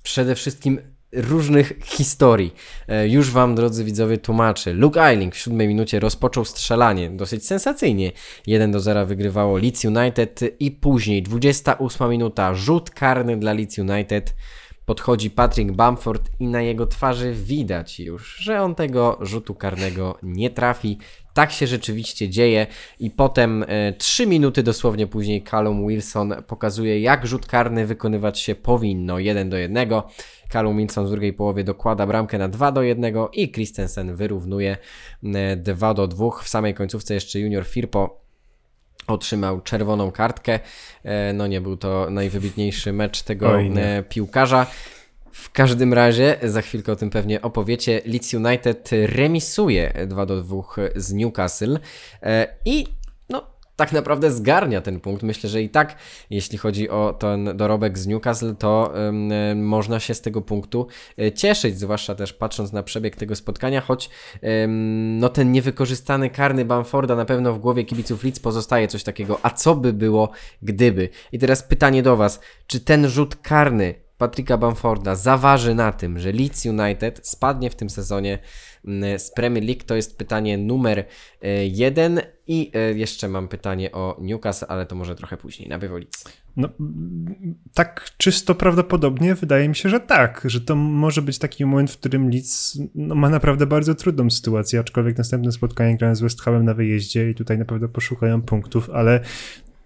[0.04, 0.82] przede wszystkim
[1.14, 2.54] różnych historii.
[2.88, 4.74] E, już Wam, drodzy widzowie, tłumaczę.
[4.74, 8.12] Luke Eiling w siódmej minucie rozpoczął strzelanie dosyć sensacyjnie.
[8.48, 14.36] 1 do 0 wygrywało Leeds United i później 28 minuta rzut karny dla Leeds United.
[14.86, 20.50] Podchodzi Patrick Bamford i na jego twarzy widać już, że on tego rzutu karnego nie
[20.50, 20.98] trafi.
[21.40, 22.68] Tak się rzeczywiście dzieje
[23.00, 28.56] i potem e, 3 minuty dosłownie później Callum Wilson pokazuje jak rzut karny wykonywać się
[28.56, 29.90] powinno 1 do 1.
[30.52, 34.78] Callum Wilson w drugiej połowie dokłada bramkę na 2 do 1 i Christensen wyrównuje
[35.58, 36.30] 2 do 2.
[36.44, 38.22] W samej końcówce jeszcze Junior Firpo
[39.08, 40.60] otrzymał czerwoną kartkę.
[41.04, 44.68] E, no nie był to najwybitniejszy mecz tego e, piłkarza.
[45.40, 50.62] W każdym razie, za chwilkę o tym pewnie opowiecie, Leeds United remisuje 2 do 2
[50.96, 51.80] z Newcastle
[52.24, 52.86] e, i
[53.80, 55.24] tak naprawdę zgarnia ten punkt.
[55.24, 55.96] Myślę, że i tak,
[56.30, 60.88] jeśli chodzi o ten dorobek z Newcastle, to um, można się z tego punktu
[61.20, 64.10] e, cieszyć, zwłaszcza też patrząc na przebieg tego spotkania, choć
[64.42, 69.40] um, no ten niewykorzystany karny Bamforda na pewno w głowie kibiców Leeds pozostaje coś takiego.
[69.44, 70.30] A co by było,
[70.62, 71.10] gdyby?
[71.32, 76.32] I teraz pytanie do Was, czy ten rzut karny Patricka Bamforda zaważy na tym, że
[76.32, 78.40] Leeds United spadnie w tym sezonie
[78.86, 81.06] mm, z Premier League, to jest pytanie numer
[81.42, 82.22] e, jeden.
[82.48, 86.24] I e, jeszcze mam pytanie o Newcastle, ale to może trochę później, na Bywolic.
[86.58, 86.70] No,
[87.74, 91.98] tak czysto prawdopodobnie wydaje mi się, że tak, że to może być taki moment, w
[91.98, 96.66] którym Leeds no, ma naprawdę bardzo trudną sytuację, aczkolwiek następne spotkanie grają z West Hamem
[96.66, 99.20] na wyjeździe i tutaj naprawdę poszukają punktów, ale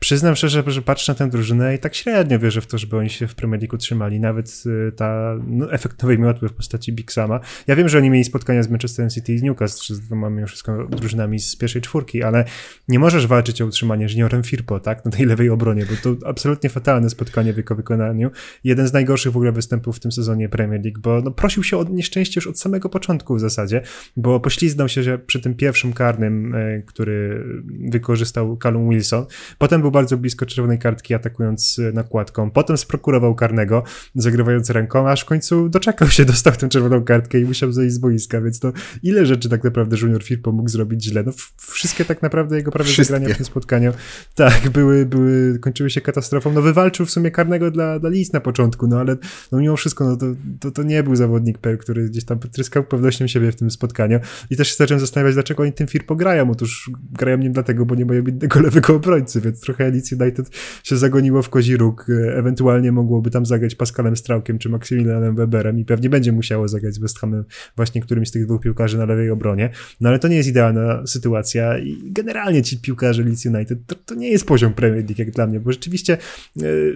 [0.03, 3.09] Przyznam szczerze, że patrzę na tę drużynę i tak średnio wierzę w to, żeby oni
[3.09, 4.19] się w Premier League utrzymali.
[4.19, 7.39] Nawet y, ta no, efekt nowej miotły w postaci Big Sama.
[7.67, 10.47] Ja wiem, że oni mieli spotkania z Manchester City i z Newcastle, z dwoma mimo
[10.47, 12.45] wszystko drużynami z pierwszej czwórki, ale
[12.87, 16.69] nie możesz walczyć o utrzymanie juniorem Firpo, tak, na tej lewej obronie, bo to absolutnie
[16.69, 18.31] fatalne spotkanie w jego wykonaniu.
[18.63, 21.77] Jeden z najgorszych w ogóle występów w tym sezonie Premier League, bo no, prosił się
[21.77, 23.81] o nieszczęście już od samego początku w zasadzie,
[24.17, 27.45] bo pośliznął się przy tym pierwszym karnym, y, który
[27.89, 29.25] wykorzystał Callum Wilson.
[29.57, 32.51] Potem był bardzo blisko czerwonej kartki, atakując e, nakładką.
[32.51, 33.83] Potem sprokurował karnego,
[34.15, 37.97] zagrywając ręką, aż w końcu doczekał się, dostał tę czerwoną kartkę i musiał zejść z
[37.97, 38.73] boiska, więc to
[39.03, 41.23] ile rzeczy tak naprawdę Junior Firpo mógł zrobić źle?
[41.23, 43.13] No wszystkie tak naprawdę jego prawie wszystkie.
[43.13, 43.93] zagrania w tym spotkaniu,
[44.35, 46.53] tak, były, były, kończyły się katastrofą.
[46.53, 49.17] No wywalczył w sumie karnego dla, dla Lis na początku, no ale
[49.51, 50.25] no mimo wszystko, no to,
[50.59, 54.19] to, to nie był zawodnik, który gdzieś tam tryskał pewnością siebie w tym spotkaniu
[54.49, 56.51] i też się zacząłem zastanawiać, dlaczego oni tym Firpo grają.
[56.51, 60.49] Otóż grają nim dlatego, bo nie mają innego lewego obrońcy, więc trochę trochę Leeds United
[60.83, 62.05] się zagoniło w kozi róg.
[62.09, 66.93] E, ewentualnie mogłoby tam zagrać Pascalem Straukiem czy Maksymilianem Weberem i pewnie będzie musiało zagrać
[66.93, 67.43] z West Hamem
[67.75, 69.69] właśnie którymś z tych dwóch piłkarzy na lewej obronie.
[70.01, 74.15] No ale to nie jest idealna sytuacja i generalnie ci piłkarze Leeds United to, to
[74.15, 76.17] nie jest poziom Premier League jak dla mnie, bo rzeczywiście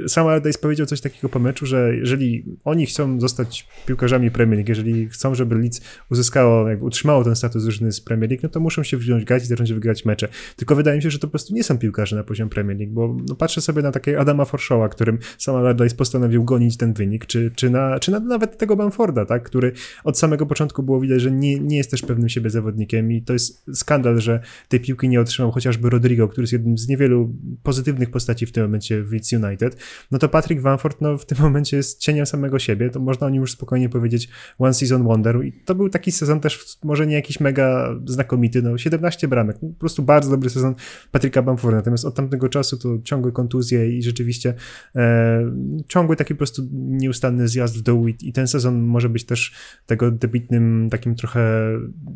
[0.06, 4.58] e, sam Allardyce powiedział coś takiego po meczu, że jeżeli oni chcą zostać piłkarzami Premier
[4.58, 5.82] League, jeżeli chcą, żeby Leeds
[6.12, 9.44] uzyskało, jakby utrzymało ten status drużyny z Premier League, no to muszą się wziąć grać
[9.44, 10.28] i zacząć wygrać mecze.
[10.56, 12.94] Tylko wydaje mi się, że to po prostu nie są piłkarze na poziom Premier League,
[12.94, 17.26] bo no, patrzę sobie na takiego Adama Forshawa, którym sam Allardyce postanowił gonić ten wynik,
[17.26, 19.72] czy, czy, na, czy na nawet tego Bamforda, tak, który
[20.04, 23.34] od samego początku było widać, że nie, nie jest też pewnym siebie zawodnikiem i to
[23.34, 28.12] jest skandal, że tej piłki nie otrzymał chociażby Rodrigo, który jest jednym z niewielu pozytywnych
[28.12, 29.78] postaci w tym momencie w Leeds United,
[30.12, 33.30] no to Patrick Bamford no, w tym momencie jest cieniem samego siebie, to można o
[33.30, 37.16] nim już spokojnie powiedzieć one season wonder i to był taki sezon też może nie
[37.16, 40.76] jakiś mega znakomity, no 17 bramek, po prostu bardzo dobry sezon
[41.12, 44.54] Patricka Bamforda, natomiast od tamtego czasu to ciągłe kontuzje i rzeczywiście
[44.96, 45.52] e,
[45.88, 49.54] ciągły taki po prostu nieustanny zjazd w dół i, i, ten sezon może być też
[49.86, 51.72] tego debitnym takim trochę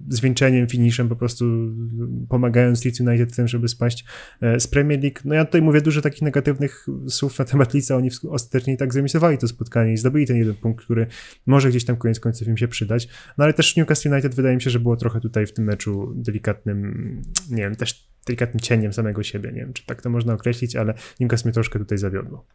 [0.10, 1.46] zwieńczeniem, finiszem, po prostu
[2.30, 4.06] pomagając Leeds United w tym, żeby spaść
[4.42, 5.20] e, z Premier League.
[5.26, 9.38] No ja tutaj mówię dużo takich negatywnych słów na temat Leedsa, oni ostatecznie tak zremisowali
[9.38, 11.08] to spotkanie i zdobyli ten jeden punkt, który
[11.46, 13.08] może gdzieś tam koniec końców im się przydać.
[13.38, 16.14] No ale też Newcastle United wydaje mi się, że było trochę tutaj w tym meczu
[16.16, 19.52] delikatnym, nie wiem, też delikatnym cieniem samego siebie.
[19.52, 22.46] Nie wiem, czy tak to można określić, ale Newcastle mnie troszkę tutaj zawiodło.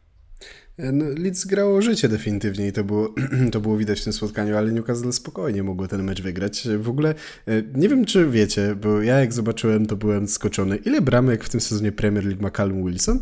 [0.79, 3.15] No, Leeds grało życie definitywnie i to było,
[3.53, 6.69] to było widać w tym spotkaniu, ale Newcastle spokojnie mogło ten mecz wygrać.
[6.79, 7.15] W ogóle
[7.47, 10.77] e, nie wiem, czy wiecie, bo ja jak zobaczyłem, to byłem skoczony.
[10.77, 13.21] Ile bramek w tym sezonie Premier League ma Callum Wilson?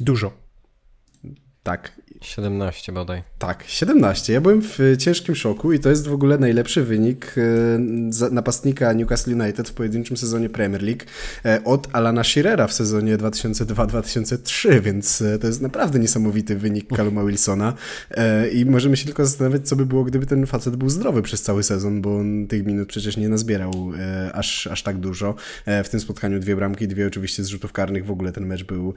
[0.00, 0.32] Dużo.
[1.62, 1.92] Tak.
[2.20, 3.22] 17 bodaj.
[3.38, 4.32] Tak, 17.
[4.32, 9.32] Ja byłem w ciężkim szoku i to jest w ogóle najlepszy wynik e, napastnika Newcastle
[9.32, 11.04] United w pojedynczym sezonie Premier League
[11.44, 17.24] e, od Alana Shearera w sezonie 2002-2003, więc e, to jest naprawdę niesamowity wynik Caluma
[17.24, 17.74] Wilsona
[18.52, 21.62] i możemy się tylko zastanawiać, co by było, gdyby ten facet był zdrowy przez cały
[21.62, 23.72] sezon, bo on tych minut przecież nie nazbierał
[24.32, 25.34] aż, aż tak dużo.
[25.84, 28.06] W tym spotkaniu dwie bramki, dwie oczywiście z rzutów karnych.
[28.06, 28.94] W ogóle ten mecz był,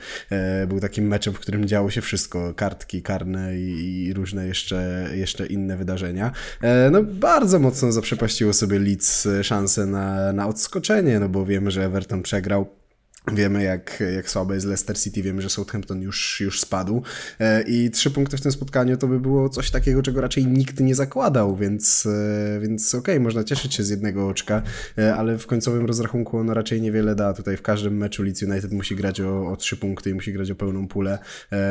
[0.67, 2.53] był takim meczem, w którym działo się wszystko.
[2.53, 6.31] Kartki, karne i, i różne jeszcze, jeszcze inne wydarzenia.
[6.61, 11.85] E, no bardzo mocno zaprzepaściło sobie Leeds szansę na, na odskoczenie, no bo wiemy, że
[11.85, 12.80] Everton przegrał
[13.27, 17.01] Wiemy, jak, jak słabe jest Leicester City, wiemy, że Southampton już, już spadł
[17.39, 20.79] e, i trzy punkty w tym spotkaniu to by było coś takiego, czego raczej nikt
[20.79, 24.61] nie zakładał, więc, e, więc okej, okay, można cieszyć się z jednego oczka,
[24.97, 27.33] e, ale w końcowym rozrachunku ono raczej niewiele da.
[27.33, 30.51] Tutaj w każdym meczu Leeds United musi grać o, o trzy punkty i musi grać
[30.51, 31.19] o pełną pulę,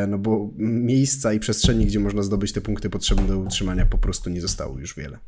[0.09, 4.31] no bo miejsca i przestrzeni, gdzie można zdobyć te punkty potrzebne do utrzymania po prostu
[4.31, 5.19] nie zostało już wiele.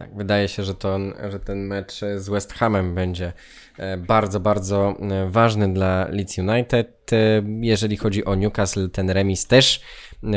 [0.00, 0.98] Tak, wydaje się, że, to,
[1.30, 3.32] że ten mecz z West Hamem będzie
[3.78, 6.99] e, bardzo, bardzo e, ważny dla Leeds United.
[7.12, 9.80] E, jeżeli chodzi o Newcastle, ten remis też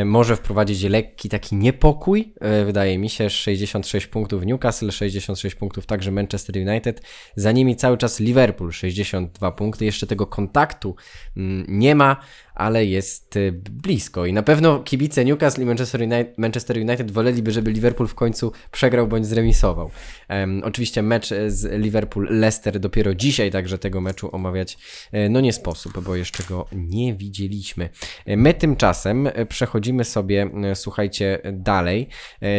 [0.05, 2.33] może wprowadzić lekki taki niepokój.
[2.65, 7.01] Wydaje mi się 66 punktów Newcastle, 66 punktów także Manchester United.
[7.35, 9.85] Za nimi cały czas Liverpool 62 punkty.
[9.85, 10.95] Jeszcze tego kontaktu
[11.37, 12.17] mm, nie ma
[12.55, 13.39] ale jest
[13.71, 14.25] blisko.
[14.25, 18.51] I na pewno kibice Newcastle i Manchester United, Manchester United woleliby, żeby Liverpool w końcu
[18.71, 19.91] przegrał bądź zremisował.
[20.29, 24.77] Um, oczywiście mecz z Liverpool-Leicester dopiero dzisiaj, także tego meczu omawiać
[25.11, 27.89] e, no nie sposób, bo jeszcze go nie widzieliśmy.
[28.27, 32.07] My tymczasem przechodzimy sobie, słuchajcie, dalej.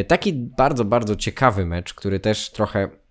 [0.08, 3.03] Taki bardzo, bardzo ciekawy mecz, który też trochę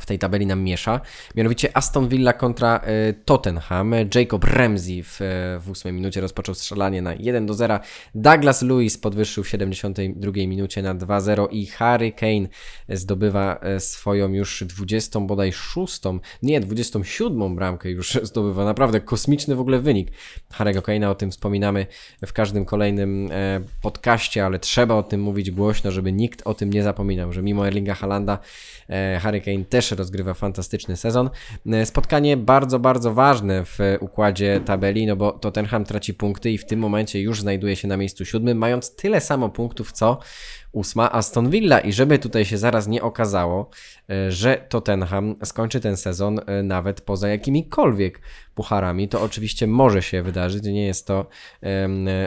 [0.00, 1.00] w tej tabeli nam miesza.
[1.34, 3.94] Mianowicie Aston Villa kontra e, Tottenham.
[4.14, 5.24] Jacob Ramsey w, e,
[5.60, 7.78] w 8 minucie rozpoczął strzelanie na 1 do 0.
[8.14, 12.48] Douglas Lewis podwyższył w 72 minucie na 2-0 i Harry Kane
[12.88, 16.00] zdobywa e, swoją już 20 bodaj 6,
[16.42, 18.64] nie 27 bramkę już zdobywa.
[18.64, 20.08] Naprawdę kosmiczny w ogóle wynik
[20.52, 21.10] Harry'ego Kane'a.
[21.10, 21.86] O tym wspominamy
[22.26, 23.30] w każdym kolejnym
[23.82, 27.66] podcaście, ale trzeba o tym mówić głośno, żeby nikt o tym nie zapominał, że mimo
[27.66, 28.38] Erlinga Halanda
[29.20, 31.30] Harry Kane też rozgrywa fantastyczny sezon.
[31.66, 36.66] E, spotkanie bardzo, bardzo ważne w układzie tabeli, no bo Tottenham traci punkty i w
[36.66, 40.18] tym momencie już znajduje się na miejscu siódmym, mając tyle samo punktów co
[40.72, 43.70] ósma Aston Villa i żeby tutaj się zaraz nie okazało,
[44.10, 48.20] e, że Tottenham skończy ten sezon e, nawet poza jakimikolwiek
[48.54, 51.26] pucharami, to oczywiście może się wydarzyć, nie jest to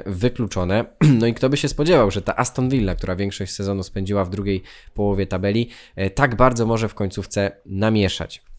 [0.05, 0.85] wykluczone.
[1.19, 4.29] No i kto by się spodziewał, że ta Aston Villa, która większość sezonu spędziła w
[4.29, 4.63] drugiej
[4.93, 8.52] połowie tabeli, e, tak bardzo może w końcówce namieszać.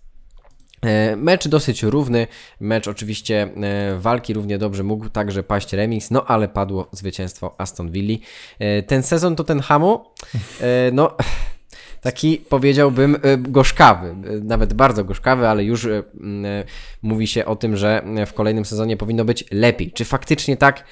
[1.16, 2.26] Mecz dosyć równy,
[2.60, 3.48] mecz oczywiście
[3.98, 8.18] walki równie dobrze mógł także paść remis, no ale padło zwycięstwo Aston Villa.
[8.86, 10.04] Ten sezon Tottenhamu,
[10.92, 11.16] no
[12.04, 16.02] taki powiedziałbym e, gorzkawy, e, nawet bardzo gorzkawy, ale już e,
[17.02, 19.92] mówi się o tym, że w kolejnym sezonie powinno być lepiej.
[19.92, 20.84] Czy faktycznie tak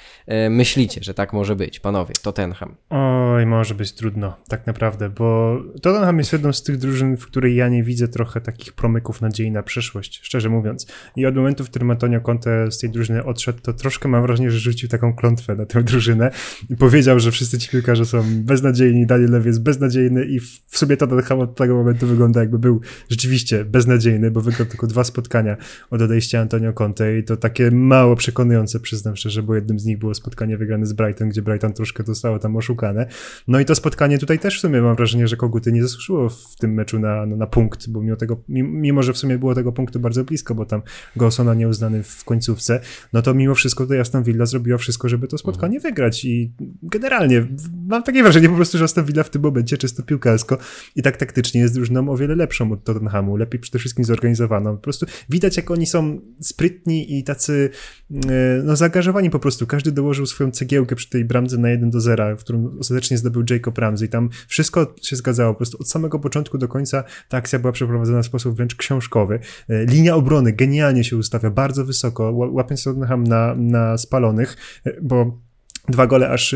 [0.49, 2.75] myślicie, że tak może być, panowie, Tottenham?
[2.89, 7.55] Oj, może być trudno, tak naprawdę, bo Tottenham jest jedną z tych drużyn, w której
[7.55, 10.87] ja nie widzę trochę takich promyków nadziei na przyszłość, szczerze mówiąc.
[11.15, 14.51] I od momentu, w którym Antonio Conte z tej drużyny odszedł, to troszkę mam wrażenie,
[14.51, 16.31] że rzucił taką klątwę na tę drużynę
[16.69, 20.97] i powiedział, że wszyscy ci piłkarze są beznadziejni, Daniel Lew jest beznadziejny i w sobie
[21.07, 25.57] Tottenham od tego momentu wygląda jakby był rzeczywiście beznadziejny, bo wygrał tylko dwa spotkania
[25.89, 29.97] od odejścia Antonio Conte i to takie mało przekonujące, przyznam szczerze, bo jednym z nich
[29.97, 33.07] było spotkanie wygrane z Brighton, gdzie Brighton troszkę zostało tam oszukane.
[33.47, 36.55] No i to spotkanie tutaj też w sumie mam wrażenie, że Koguty nie zasłużyło w
[36.59, 39.99] tym meczu na, na, punkt, bo mimo tego, mimo że w sumie było tego punktu
[39.99, 40.81] bardzo blisko, bo tam
[41.15, 42.79] Golsona nieuznany w końcówce,
[43.13, 47.47] no to mimo wszystko tutaj Aston Villa zrobiła wszystko, żeby to spotkanie wygrać i generalnie
[47.87, 50.57] mam takie wrażenie po prostu, że Aston Villa w tym momencie czysto piłkarsko
[50.95, 54.75] i tak taktycznie jest drużyną o wiele lepszą od Tottenhamu, lepiej przede wszystkim zorganizowaną.
[54.75, 57.69] Po prostu widać, jak oni są sprytni i tacy
[58.11, 59.67] e, no, zaangażowani po prostu.
[59.67, 63.43] Każdy dołożył swoją cegiełkę przy tej bramce na 1 do 0, w którą ostatecznie zdobył
[63.49, 64.09] Jacob Ramsey.
[64.09, 65.53] Tam wszystko się zgadzało.
[65.53, 69.39] Po prostu od samego początku do końca ta akcja była przeprowadzona w sposób wręcz książkowy.
[69.69, 75.41] E, linia obrony genialnie się ustawia, bardzo wysoko, łapiąc Tottenham na, na spalonych, e, bo
[75.89, 76.55] dwa gole aż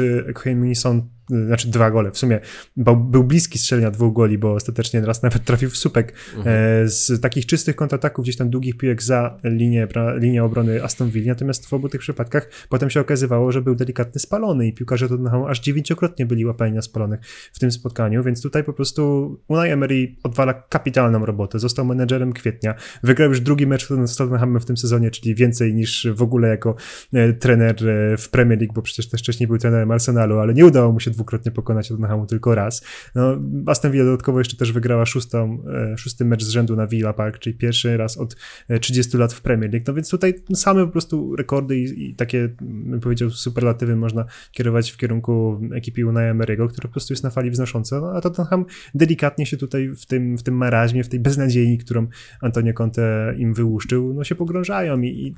[0.73, 2.39] Son znaczy dwa gole, w sumie
[2.77, 6.57] był bliski strzelenia dwóch goli, bo ostatecznie raz nawet trafił w słupek mhm.
[6.57, 11.27] E, z takich czystych kontrataków, gdzieś tam długich piłek za linię, linię obrony Aston Villa,
[11.27, 15.47] natomiast w obu tych przypadkach potem się okazywało, że był delikatnie spalony i piłkarze Tottenhamu
[15.47, 17.19] aż dziewięciokrotnie byli łapani na spalonych
[17.53, 22.75] w tym spotkaniu, więc tutaj po prostu Unai Emery odwala kapitalną robotę, został menedżerem kwietnia,
[23.03, 26.75] wygrał już drugi mecz z Tottenhamem w tym sezonie, czyli więcej niż w ogóle jako
[27.13, 30.65] e, trener e, w Premier League, bo przecież też wcześniej był trenerem Arsenalu, ale nie
[30.65, 32.83] udało mu się dwukrotnie pokonać Tottenhamu tylko raz.
[33.15, 35.63] No, Aston Villa dodatkowo jeszcze też wygrała szóstą,
[35.93, 38.35] e, szósty mecz z rzędu na Villa Park, czyli pierwszy raz od
[38.81, 39.85] 30 e, lat w Premier League.
[39.87, 44.91] No więc tutaj same po prostu rekordy i, i takie, bym powiedział, superlatywy można kierować
[44.91, 48.65] w kierunku ekipy Unai Emery'ego, która po prostu jest na fali wznosząca, no, a Tottenham
[48.95, 52.07] delikatnie się tutaj w tym, w tym maraźmie, w tej beznadziei, którą
[52.41, 55.35] Antonio Conte im wyłuszczył, no się pogrążają i, i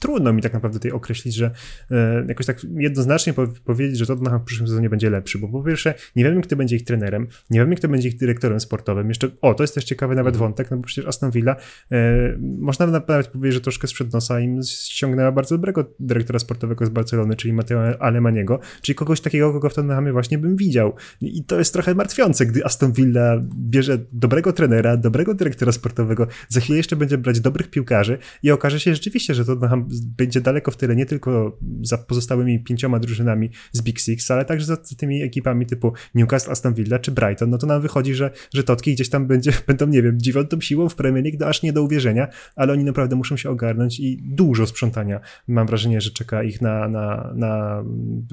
[0.00, 1.50] trudno mi tak naprawdę tutaj określić, że
[1.90, 5.62] e, jakoś tak jednoznacznie po, powiedzieć, że Tottenham w przyszłym sezonie będzie lepszy, bo po
[5.62, 9.08] pierwsze nie wiemy, kto będzie ich trenerem, nie wiemy, kto będzie ich dyrektorem sportowym.
[9.08, 10.50] Jeszcze, o, to jest też ciekawy nawet mhm.
[10.50, 11.56] wątek, no bo przecież Aston Villa,
[11.92, 16.88] e, można nawet powiedzieć, że troszkę sprzed nosa im ściągnęła bardzo dobrego dyrektora sportowego z
[16.88, 20.94] Barcelony, czyli Mateo Alemaniego, czyli kogoś takiego, kogo w Tottenhamie właśnie bym widział.
[21.20, 26.60] I to jest trochę martwiące, gdy Aston Villa bierze dobrego trenera, dobrego dyrektora sportowego, za
[26.60, 30.76] chwilę jeszcze będzie brać dobrych piłkarzy i okaże się rzeczywiście, że Tottenham będzie daleko w
[30.76, 35.66] tyle nie tylko za pozostałymi pięcioma drużynami z Big Six, ale także za tymi ekipami
[35.66, 39.26] typu Newcastle, Aston Villa czy Brighton, no to nam wychodzi, że, że Totki gdzieś tam
[39.26, 42.72] będzie, będą, nie wiem, dziewiątą siłą w Premier League, no aż nie do uwierzenia, ale
[42.72, 45.20] oni naprawdę muszą się ogarnąć i dużo sprzątania.
[45.48, 47.84] Mam wrażenie, że czeka ich na, na, na,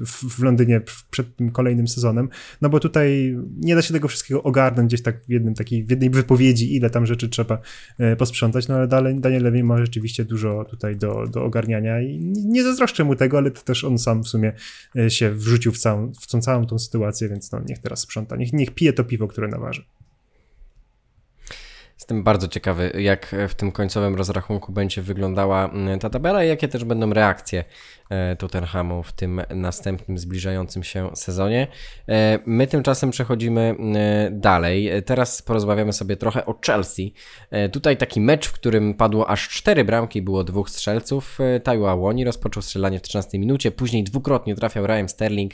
[0.06, 2.28] w, Londynie przed tym kolejnym sezonem,
[2.62, 5.90] no bo tutaj nie da się tego wszystkiego ogarnąć gdzieś tak w, jednym takiej, w
[5.90, 7.58] jednej wypowiedzi, ile tam rzeczy trzeba
[7.98, 12.18] e, posprzątać, no ale dalej Daniel Levy ma rzeczywiście dużo tutaj do, do ogarniania i
[12.44, 14.52] nie zazdroszczę mu tego, ale to też on sam w sumie
[14.96, 18.36] e, się wrzucił w całą, w tą całą tą sytuację, więc no niech teraz sprząta,
[18.36, 19.84] niech, niech pije to piwo, które naważy.
[21.94, 26.68] Jestem bardzo ciekawy, jak w tym końcowym rozrachunku będzie wyglądała mm, ta tabela i jakie
[26.68, 27.64] też będą reakcje
[28.38, 31.66] Tottenhamu w tym następnym zbliżającym się sezonie.
[32.08, 34.90] E, my tymczasem przechodzimy e, dalej.
[35.06, 37.14] Teraz porozmawiamy sobie trochę o Chelsea.
[37.72, 41.38] Tutaj taki mecz, w którym padło aż cztery bramki, było dwóch strzelców.
[41.64, 45.52] Taiwo Awoni rozpoczął strzelanie w 13 minucie, później dwukrotnie trafiał Ryan Sterling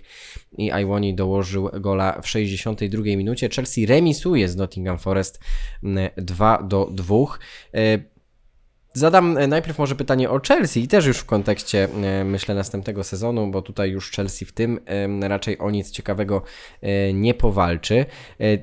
[0.59, 3.49] i Iwoni dołożył gola w 62 minucie.
[3.49, 5.41] Chelsea remisuje z Nottingham Forest
[6.17, 7.17] 2 do 2.
[8.97, 13.05] Zadam e, najpierw może pytanie o Chelsea i też już w kontekście, e, myślę, następnego
[13.05, 14.81] sezonu, bo tutaj już Chelsea w tym
[15.21, 16.43] raczej o nic ciekawego
[16.83, 18.05] e, nie powalczy.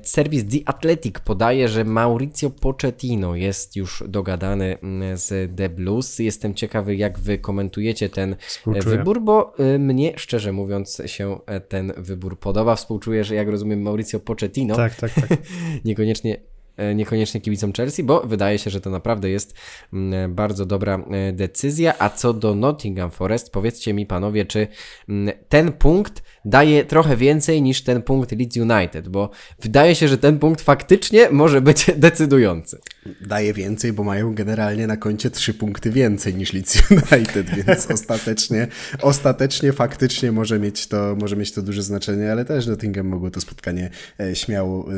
[0.02, 4.78] Serwis The Athletic podaje, że Mauricio Pochettino jest już dogadany
[5.14, 6.18] z The Blues.
[6.18, 8.96] Jestem ciekawy, jak wy komentujecie ten Współczuję.
[8.96, 12.76] wybór, bo mnie, szczerze mówiąc, się ten wybór podoba.
[12.76, 15.38] Współczuję, że jak rozumiem Mauricio Pochettino, tak, tak, tak.
[15.84, 16.51] niekoniecznie
[16.94, 19.54] niekoniecznie kibicom Chelsea, bo wydaje się, że to naprawdę jest
[19.92, 21.94] mm, bardzo dobra e, decyzja.
[21.98, 24.68] A co do Nottingham Forest, powiedzcie mi panowie, czy
[25.08, 30.18] mm, ten punkt daje trochę więcej niż ten punkt Leeds United, bo wydaje się, że
[30.18, 32.80] ten punkt faktycznie może być decydujący.
[33.20, 38.68] Daje więcej, bo mają generalnie na koncie trzy punkty więcej niż Leeds United, więc ostatecznie,
[39.00, 43.40] ostatecznie faktycznie może mieć, to, może mieć to duże znaczenie, ale też Nottingham mogło to
[43.40, 43.90] spotkanie
[44.20, 44.88] e, śmiało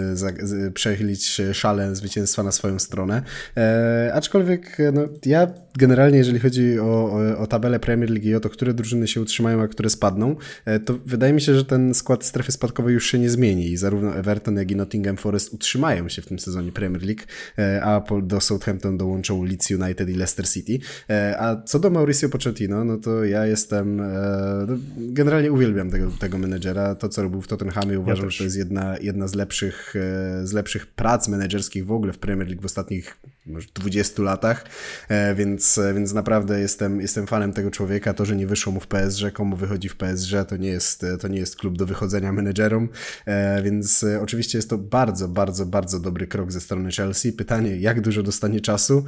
[0.74, 3.22] przechylić szale zwycięstwa na swoją stronę.
[3.56, 5.46] E, aczkolwiek no, ja
[5.78, 9.20] generalnie, jeżeli chodzi o, o, o, tabelę Premier League i o to, które drużyny się
[9.20, 13.06] utrzymają, a które spadną, e, to wydaje mi się, że ten skład strefy spadkowej już
[13.06, 16.72] się nie zmieni i zarówno Everton, jak i Nottingham Forest utrzymają się w tym sezonie
[16.72, 17.22] Premier League,
[17.58, 20.78] e, a do Southampton dołączą Leeds United i Leicester City.
[21.10, 24.04] E, a co do Mauricio Pochettino, no to ja jestem, e,
[24.68, 26.94] no, generalnie uwielbiam tego, tego menedżera.
[26.94, 30.46] To, co robił w Tottenhamie, uważam, ja że to jest jedna, jedna z, lepszych, e,
[30.46, 33.16] z lepszych prac menedżerskich w ogóle w Premier League w ostatnich
[33.46, 34.64] może 20 latach,
[35.34, 38.14] więc, więc naprawdę jestem, jestem fanem tego człowieka.
[38.14, 41.28] To, że nie wyszło mu w PSG, komu wychodzi w PSG, to nie jest, to
[41.28, 42.88] nie jest klub do wychodzenia menedżerom,
[43.64, 47.32] więc oczywiście jest to bardzo, bardzo, bardzo dobry krok ze strony Chelsea.
[47.32, 49.04] Pytanie, jak dużo dostanie czasu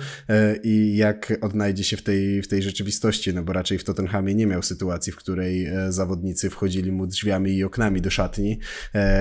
[0.63, 4.47] i jak odnajdzie się w tej, w tej rzeczywistości, no bo raczej w Tottenhamie nie
[4.47, 8.59] miał sytuacji, w której zawodnicy wchodzili mu drzwiami i oknami do szatni,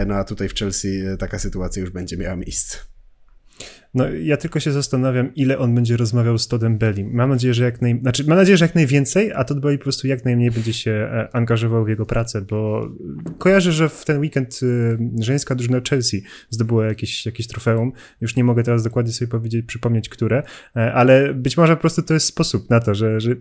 [0.07, 2.94] no a tutaj w Chelsea taka sytuacja już będzie miała miejsce.
[3.95, 7.03] No, ja tylko się zastanawiam, ile on będzie rozmawiał z Todem Belli.
[7.03, 7.99] Mam nadzieję, że jak naj...
[8.01, 10.91] znaczy, mam nadzieję, że jak najwięcej, a Todd Belli po prostu jak najmniej będzie się
[10.91, 12.89] e, angażował w jego pracę, bo
[13.37, 17.91] kojarzę, że w ten weekend e, żeńska drużyna Chelsea zdobyła jakieś, jakieś trofeum.
[18.21, 20.43] Już nie mogę teraz dokładnie sobie powiedzieć, przypomnieć, które,
[20.75, 23.35] e, ale być może po prostu to jest sposób na to, że, że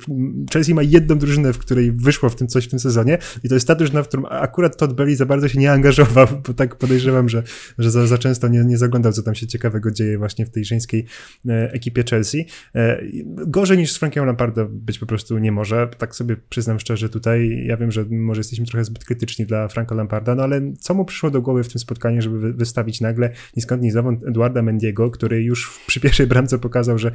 [0.53, 3.55] Chelsea ma jedną drużynę, w której wyszło w tym coś w tym sezonie i to
[3.55, 6.77] jest ta drużyna, w którą akurat Todd Belli za bardzo się nie angażował, bo tak
[6.77, 7.43] podejrzewam, że,
[7.79, 10.55] że za, za często nie, nie zaglądał, co tam się ciekawego dzieje właśnie właśnie w
[10.55, 11.07] tej żeńskiej
[11.49, 12.47] e, ekipie Chelsea.
[12.75, 13.03] E,
[13.47, 15.89] gorzej niż z Frankiem Lampardem być po prostu nie może.
[15.99, 17.65] Tak sobie przyznam szczerze tutaj.
[17.67, 21.05] Ja wiem, że może jesteśmy trochę zbyt krytyczni dla Franka Lamparda, no ale co mu
[21.05, 23.93] przyszło do głowy w tym spotkaniu, żeby wystawić nagle ni skąd ni
[24.27, 27.13] Eduarda Mendiego, który już przy pierwszej bramce pokazał, że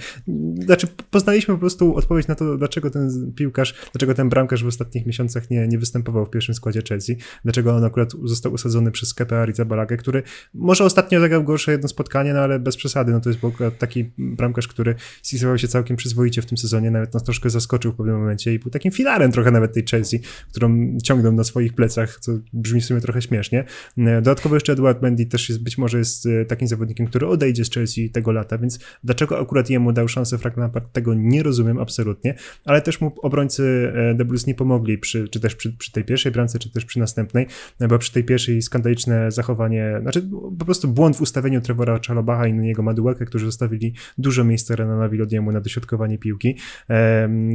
[0.65, 5.05] znaczy poznaliśmy po prostu odpowiedź na to, dlaczego ten piłkarz, dlaczego ten bramkarz w ostatnich
[5.05, 9.36] miesiącach nie, nie występował w pierwszym składzie Chelsea, dlaczego on akurat został usadzony przez Kepa
[9.36, 10.23] Arrizabalaga, który
[10.53, 13.41] może ostatnio zagrał gorsze jedno spotkanie, no ale bez przesady, no to jest
[13.78, 17.95] taki bramkarz, który spisywał się całkiem przyzwoicie w tym sezonie, nawet nas troszkę zaskoczył w
[17.95, 22.20] pewnym momencie i był takim filarem trochę nawet tej Chelsea, którą ciągną na swoich plecach,
[22.20, 23.64] co brzmi w sumie trochę śmiesznie.
[23.97, 27.72] Dodatkowo jeszcze Edward Mendy też jest, być może jest e, takim zawodnikiem, który odejdzie z
[27.72, 32.36] Chelsea tego lata, więc dlaczego akurat jemu dał szansę Frank Lampard, tego nie rozumiem absolutnie,
[32.66, 36.03] ale też mu obrońcy e, The Blues nie pomogli, przy, czy też przy, przy tej
[36.03, 37.47] pierwszej bramce, czy też przy następnej,
[37.89, 40.30] bo przy tej pierwszej skandaliczne zachowanie, znaczy
[40.60, 45.09] po prostu błąd w ustawieniu Trevora Czalobacha i jego Madułeka, którzy zostawili dużo miejsca Renana
[45.09, 46.55] Wilodiemu na dośrodkowanie piłki.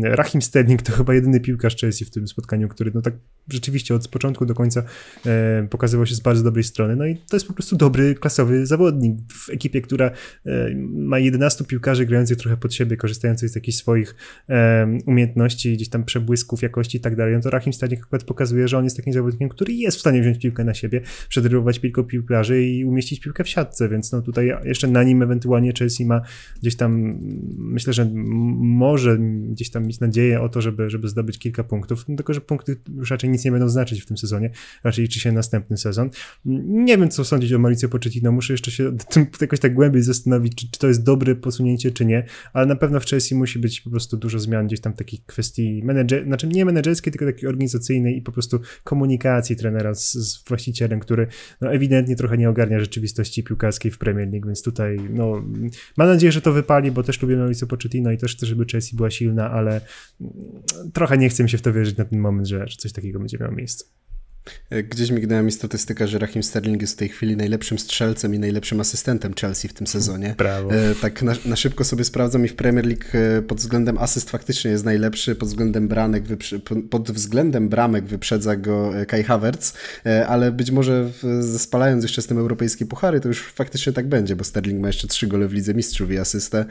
[0.02, 3.14] Rahim Sterling to chyba jedyny piłkarz Chelsea w tym spotkaniu, który no tak
[3.52, 4.82] rzeczywiście od początku do końca
[5.70, 6.96] pokazywał się z bardzo dobrej strony.
[6.96, 10.10] No i to jest po prostu dobry, klasowy zawodnik w ekipie, która
[10.88, 14.14] ma 11 piłkarzy grających trochę pod siebie, korzystających z jakichś swoich
[15.06, 17.34] umiejętności, gdzieś tam przebłysków, jakości i tak dalej.
[17.34, 20.22] No to Rahim Sterling akurat pokazuje, że on jest takim zawodnikiem, który jest w stanie
[20.22, 24.52] wziąć piłkę na siebie, przedrywować piłką piłkarzy i umieścić piłkę w siatce, więc no tutaj
[24.64, 25.33] jeszcze na nim ewentualnie
[25.78, 26.20] Chelsea ma
[26.60, 27.18] gdzieś tam,
[27.58, 29.18] myślę, że może
[29.50, 32.76] gdzieś tam mieć nadzieję o to, żeby, żeby zdobyć kilka punktów, no tylko że punkty
[32.96, 34.50] już raczej nic nie będą znaczyć w tym sezonie,
[34.84, 36.10] raczej liczy się następny sezon.
[36.64, 40.54] Nie wiem, co sądzić o Mauricio Pochettino, muszę jeszcze się tym jakoś tak głębiej zastanowić,
[40.54, 43.80] czy, czy to jest dobre posunięcie, czy nie, ale na pewno w Chelsea musi być
[43.80, 48.16] po prostu dużo zmian gdzieś tam takich kwestii menedżer, znaczy nie menedżerskiej, tylko takiej organizacyjnej
[48.16, 51.26] i po prostu komunikacji trenera z, z właścicielem, który
[51.60, 55.42] no, ewidentnie trochę nie ogarnia rzeczywistości piłkarskiej w Premier League, więc tutaj no, no,
[55.96, 58.96] mam nadzieję, że to wypali, bo też lubię Mauricio Pochettino i też chcę, żeby Chelsea
[58.96, 59.80] była silna, ale
[60.92, 63.18] trochę nie chcę mi się w to wierzyć na ten moment, że, że coś takiego
[63.18, 63.84] będzie miało miejsce.
[64.70, 68.38] E, gdzieś mignęła mi statystyka, że Raheem Sterling jest w tej chwili najlepszym strzelcem i
[68.38, 70.34] najlepszym asystentem Chelsea w tym sezonie.
[70.38, 70.74] Brawo.
[70.74, 74.30] E, tak na, na, szybko sobie sprawdzam i w Premier League e, pod względem asyst
[74.30, 76.24] faktycznie jest najlepszy, pod względem bramek,
[76.90, 79.72] pod względem bramek wyprzedza go Kai Havertz,
[80.28, 81.10] ale być może
[81.58, 85.08] spalając jeszcze z tym europejskie puchary, to już faktycznie tak będzie, bo Sterling ma jeszcze
[85.08, 86.64] trzy gole w Lidze Mistrzów i asystę,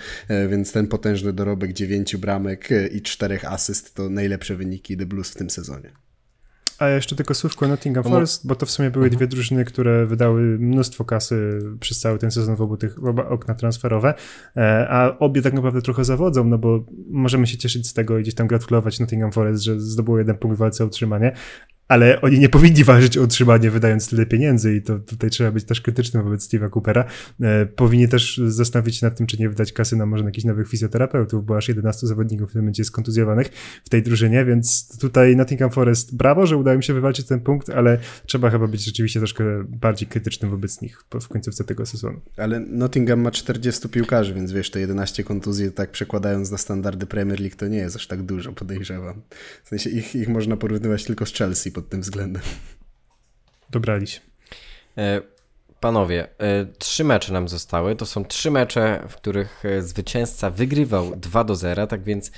[0.49, 5.35] więc ten potężny dorobek dziewięciu bramek i czterech asyst to najlepsze wyniki The Blues w
[5.35, 6.03] tym sezonie.
[6.79, 10.41] A jeszcze tylko słówko Nottingham Forest, bo to w sumie były dwie drużyny, które wydały
[10.41, 14.13] mnóstwo kasy przez cały ten sezon w obu tych oba okna transferowe,
[14.57, 18.21] e, a obie tak naprawdę trochę zawodzą, no bo możemy się cieszyć z tego i
[18.21, 21.35] gdzieś tam gratulować Nottingham Forest, że zdobyło jeden punkt w walce o utrzymanie,
[21.87, 25.63] ale oni nie powinni walczyć o utrzymanie, wydając tyle pieniędzy i to tutaj trzeba być
[25.63, 27.05] też krytycznym wobec Steve'a Coopera.
[27.41, 30.45] E, powinni też zastanowić się nad tym, czy nie wydać kasy na może na jakichś
[30.45, 33.47] nowych fizjoterapeutów, bo aż 11 zawodników w tym momencie jest kontuzjowanych
[33.85, 37.69] w tej drużynie, więc tutaj Nottingham Forest brawo, że udało mi się wywalczyć ten punkt,
[37.69, 42.21] ale trzeba chyba być rzeczywiście troszkę bardziej krytycznym wobec nich w końcówce tego sezonu.
[42.37, 47.39] Ale Nottingham ma 40 piłkarzy, więc wiesz, te 11 kontuzji tak przekładając na standardy Premier
[47.39, 49.21] League to nie jest aż tak dużo, podejrzewam.
[49.63, 52.43] W sensie ich, ich można porównywać tylko z Chelsea pod tym względem.
[53.69, 54.21] Dobraliś.
[54.97, 55.21] E,
[55.79, 57.95] panowie, e, trzy mecze nam zostały.
[57.95, 62.31] To są trzy mecze, w których e, zwycięzca wygrywał 2 do 0, tak więc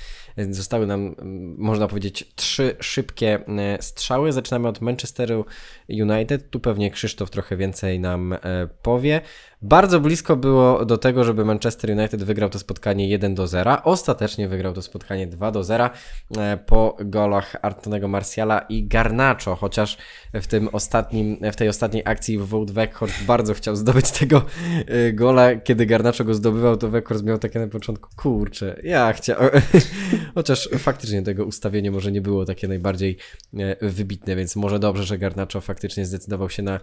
[0.50, 1.14] zostały nam,
[1.58, 3.44] można powiedzieć, trzy szybkie
[3.80, 4.32] strzały.
[4.32, 5.44] Zaczynamy od Manchesteru
[5.88, 6.50] United.
[6.50, 8.34] Tu pewnie Krzysztof trochę więcej nam
[8.82, 9.20] powie.
[9.68, 13.82] Bardzo blisko było do tego, żeby Manchester United wygrał to spotkanie 1 do 0.
[13.82, 15.90] Ostatecznie wygrał to spotkanie 2 do 0
[16.36, 19.98] e, po golach Artonego Marciala i Garnacho, chociaż
[20.34, 24.42] w tym ostatnim, w tej ostatniej akcji Wout Weghorst bardzo chciał zdobyć tego
[24.86, 25.56] e, gola.
[25.56, 29.50] Kiedy Garnacho go zdobywał, to Weghorst miał takie na początku, kurczę, ja chciałem.
[30.34, 33.16] Chociaż faktycznie tego ustawienie może nie było takie najbardziej
[33.58, 36.80] e, wybitne, więc może dobrze, że Garnacho faktycznie zdecydował się na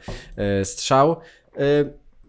[0.64, 1.16] strzał.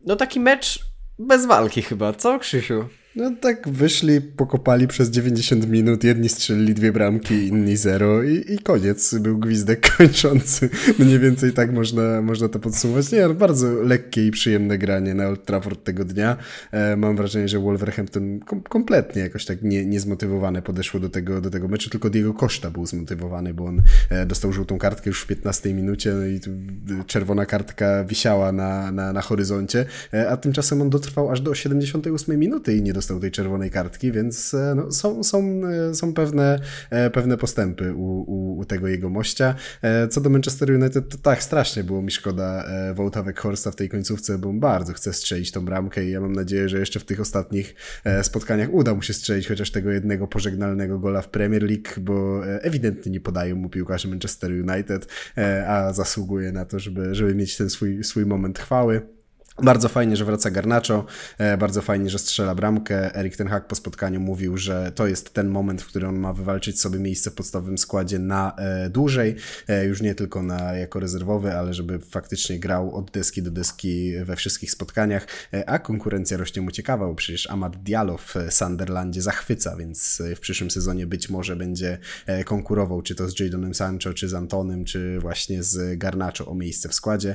[0.07, 0.79] No taki mecz
[1.19, 2.89] bez walki chyba, co Krzysiu?
[3.17, 8.59] No tak wyszli, pokopali przez 90 minut, jedni strzelili dwie bramki, inni zero i, i
[8.59, 9.15] koniec.
[9.15, 10.69] Był gwizdek kończący.
[10.99, 13.13] Mniej więcej tak można, można to podsumować.
[13.13, 16.37] Nie, no bardzo lekkie i przyjemne granie na Old Trafford tego dnia.
[16.73, 21.51] E, mam wrażenie, że Wolverhampton kom kompletnie jakoś tak nie, niezmotywowane podeszło do tego, do
[21.51, 25.27] tego meczu, tylko Diego Costa był zmotywowany, bo on e, dostał żółtą kartkę już w
[25.27, 26.41] 15 minucie no i
[27.07, 32.39] czerwona kartka wisiała na, na, na horyzoncie, e, a tymczasem on dotrwał aż do 78
[32.39, 36.15] minuty i nie dostał dostał tej czerwonej kartki, więc e, no, są, są, e, są
[36.15, 39.55] pewne, e, pewne postępy u, u, u, tego jego mościa.
[40.11, 44.39] Co do Manchester United, to tak, strasznie było mi szkoda Wołta Weghorsta w tej końcówce,
[44.39, 47.75] bo bardzo chcę strzelić tą bramkę i ja mam nadzieję, że jeszcze w tych ostatnich
[48.23, 53.13] spotkaniach uda mu się strzelić chociaż tego jednego pożegnalnego gola w Premier League, bo ewidentnie
[53.13, 55.07] nie podają mu piłkarze Manchester United,
[55.67, 59.15] a zasługuje na to, żeby, żeby mieć ten swój, swój moment chwały.
[59.63, 61.05] Bardzo fajnie, że wraca Garnacho,
[61.39, 63.17] e, bardzo fajnie, że strzela bramkę.
[63.17, 66.33] Erik Ten Hag po spotkaniu mówił, że to jest ten moment, w którym on ma
[66.33, 69.37] wywalczyć sobie miejsce w podstawowym składzie na e, dłużej,
[69.69, 74.13] e, już nie tylko na, jako rezerwowy, ale żeby faktycznie grał od deski do deski
[74.25, 75.27] we wszystkich spotkaniach,
[75.67, 80.71] a konkurencja rośnie mu ciekawa, bo przecież Amad Diallo w Sunderlandzie zachwyca, więc w przyszłym
[80.71, 81.99] sezonie być może będzie
[82.45, 86.89] konkurował, czy to z Jadonem Sancho, czy z Antonym, czy właśnie z Garnacho o miejsce
[86.89, 87.35] w składzie.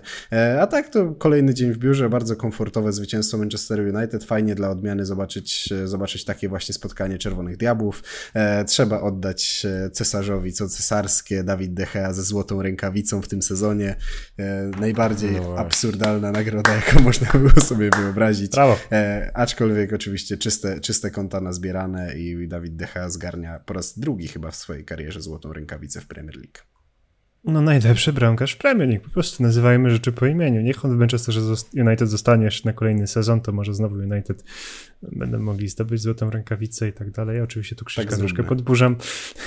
[0.62, 4.24] A tak to kolejny dzień w biurze, bardzo komfortowe zwycięstwo Manchester United.
[4.24, 8.04] Fajnie dla odmiany zobaczyć, zobaczyć takie właśnie spotkanie Czerwonych Diabłów.
[8.34, 11.44] E, trzeba oddać e, cesarzowi co cesarskie.
[11.44, 13.96] Dawid De Gea ze złotą rękawicą w tym sezonie.
[14.40, 18.52] E, najbardziej no absurdalna nagroda, jaką można było sobie wyobrazić.
[18.52, 18.78] Brawo.
[18.92, 24.28] E, aczkolwiek oczywiście czyste, czyste konta nazbierane i Dawid De Gea zgarnia po raz drugi
[24.28, 26.79] chyba w swojej karierze złotą rękawicę w Premier League.
[27.44, 29.04] No najlepszy bramkarz Premier League.
[29.04, 30.62] Po prostu nazywajmy rzeczy po imieniu.
[30.62, 31.42] Niech on w Manchesterze
[31.76, 34.44] United zostanie jeszcze na kolejny sezon, to może znowu United
[35.02, 37.38] będą mogli zdobyć złotą rękawicę i tak dalej.
[37.38, 38.96] Ja oczywiście tu Krzyśka tak troszkę podburzam.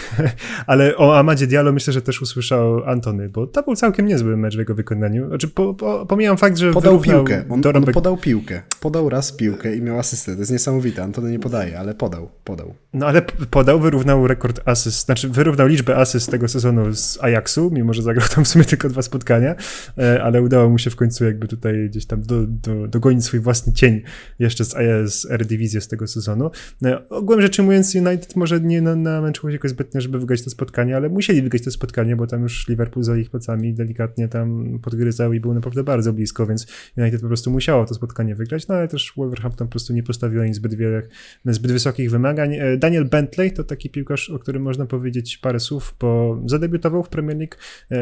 [0.67, 4.57] Ale o Amadzie Diallo myślę, że też usłyszał Antony, bo to był całkiem niezły mecz
[4.57, 5.29] w jego wykonaniu.
[5.29, 7.45] Znaczy, po, po, pomijam fakt, że podał piłkę.
[7.49, 7.89] On, dorobek...
[7.89, 8.63] on, podał piłkę.
[8.81, 10.33] Podał raz piłkę i miał asystę.
[10.33, 11.03] To jest niesamowite.
[11.03, 12.29] Antony nie podaje, ale podał.
[12.45, 12.75] Podał.
[12.93, 17.93] No ale podał, wyrównał rekord asyst, znaczy wyrównał liczbę asyst tego sezonu z Ajaxu, mimo
[17.93, 19.55] że zagrał tam w sumie tylko dwa spotkania,
[19.99, 23.41] e, ale udało mu się w końcu jakby tutaj gdzieś tam do, do, dogonić swój
[23.41, 24.03] własny cień
[24.39, 24.75] jeszcze z,
[25.13, 26.51] z Eredivisie z tego sezonu.
[26.85, 30.97] E, ogółem rzeczy mówiąc United może nie namęczyło się jakoś zbytnio, żeby wygrać to spotkanie,
[30.97, 35.33] ale musieli wygrać to spotkanie, bo tam już Liverpool za ich plecami delikatnie tam podgryzał
[35.33, 36.67] i był naprawdę bardzo blisko, więc
[36.97, 40.45] United po prostu musiało to spotkanie wygrać, no ale też Wolverhampton po prostu nie postawiło
[40.45, 41.03] im zbyt wiele,
[41.45, 42.55] zbyt wysokich wymagań.
[42.55, 47.09] E, Daniel Bentley to taki piłkarz, o którym można powiedzieć parę słów, bo zadebiutował w
[47.09, 47.57] Premier League,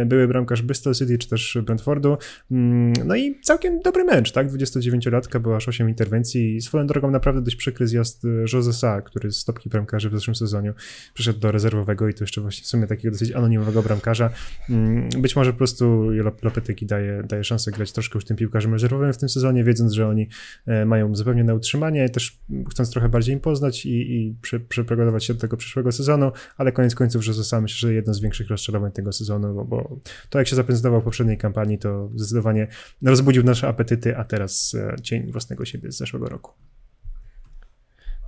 [0.07, 2.17] były bramkarz Bristol City czy też Brentfordu,
[2.51, 7.11] mm, no i całkiem dobry mecz, tak, 29-latka, była aż 8 interwencji i swoją drogą
[7.11, 10.73] naprawdę dość przykry zjazd Jose Sa, który z stopki bramkarzy w zeszłym sezonie
[11.15, 14.31] przyszedł do rezerwowego i to jeszcze właśnie w sumie takiego dosyć anonimowego bramkarza.
[14.71, 16.11] Mm, być może po prostu
[16.43, 20.09] Lopetegui daje, daje szansę grać troszkę już tym piłkarzem rezerwowym w tym sezonie, wiedząc, że
[20.09, 20.29] oni
[20.67, 22.39] e, mają zupełnie na utrzymanie, też
[22.71, 24.37] chcąc trochę bardziej im poznać i, i
[24.69, 28.49] przeprogramować się do tego przyszłego sezonu, ale koniec końców, sam myślę, że jedno z większych
[28.49, 29.99] rozczarowań tego sezonu, bo, bo
[30.31, 32.67] to jak się zaprezentował w poprzedniej kampanii, to zdecydowanie
[33.03, 36.53] rozbudził nasze apetyty, a teraz e, cień własnego siebie z zeszłego roku.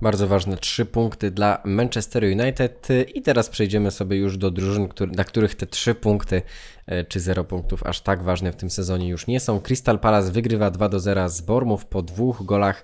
[0.01, 5.11] Bardzo ważne trzy punkty dla Manchester United i teraz przejdziemy sobie już do drużyn, który,
[5.11, 6.41] dla których te trzy punkty
[6.85, 9.59] e, czy zero punktów aż tak ważne w tym sezonie już nie są.
[9.59, 12.83] Crystal Palace wygrywa 2 do 0 z Bormów po dwóch golach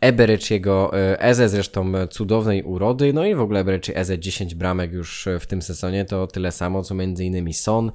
[0.00, 5.28] Ebereciego e, Eze, zresztą cudownej urody, no i w ogóle Ebereci Eze 10 bramek już
[5.40, 7.52] w tym sezonie, to tyle samo co m.in.
[7.52, 7.92] Son,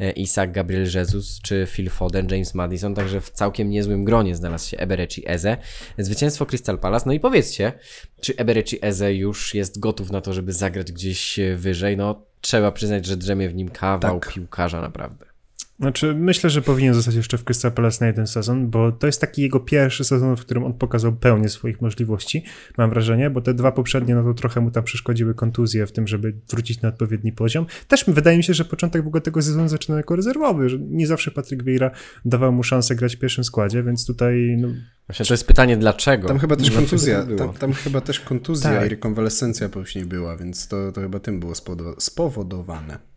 [0.00, 4.68] e, Isaac, Gabriel Jesus czy Phil Foden, James Madison, także w całkiem niezłym gronie znalazł
[4.68, 5.56] się Ebereci Eze.
[5.98, 7.72] Zwycięstwo Crystal Palace, no i powiedzcie,
[8.20, 11.96] czy Ebereci Eze już jest gotów na to, żeby zagrać gdzieś wyżej?
[11.96, 14.32] No trzeba przyznać, że drzemie w nim kawał tak.
[14.32, 15.31] piłkarza naprawdę.
[15.80, 19.20] Znaczy, myślę, że powinien zostać jeszcze w Crystal Palace na jeden sezon, bo to jest
[19.20, 22.44] taki jego pierwszy sezon, w którym on pokazał pełnię swoich możliwości,
[22.78, 26.06] mam wrażenie, bo te dwa poprzednie, no to trochę mu tam przeszkodziły kontuzje w tym,
[26.06, 27.66] żeby wrócić na odpowiedni poziom.
[27.88, 31.06] Też wydaje mi się, że początek w ogóle tego sezonu zaczynał jako rezerwowy, że nie
[31.06, 31.90] zawsze Patryk Vieira
[32.24, 34.56] dawał mu szansę grać w pierwszym składzie, więc tutaj...
[34.60, 34.68] No,
[35.06, 36.28] Właśnie to jest pytanie dlaczego.
[36.28, 38.86] Tam chyba też kontuzja, tam, tam, chyba też kontuzja tak.
[38.86, 41.52] i rekonwalescencja później była, więc to, to chyba tym było
[41.98, 43.11] spowodowane.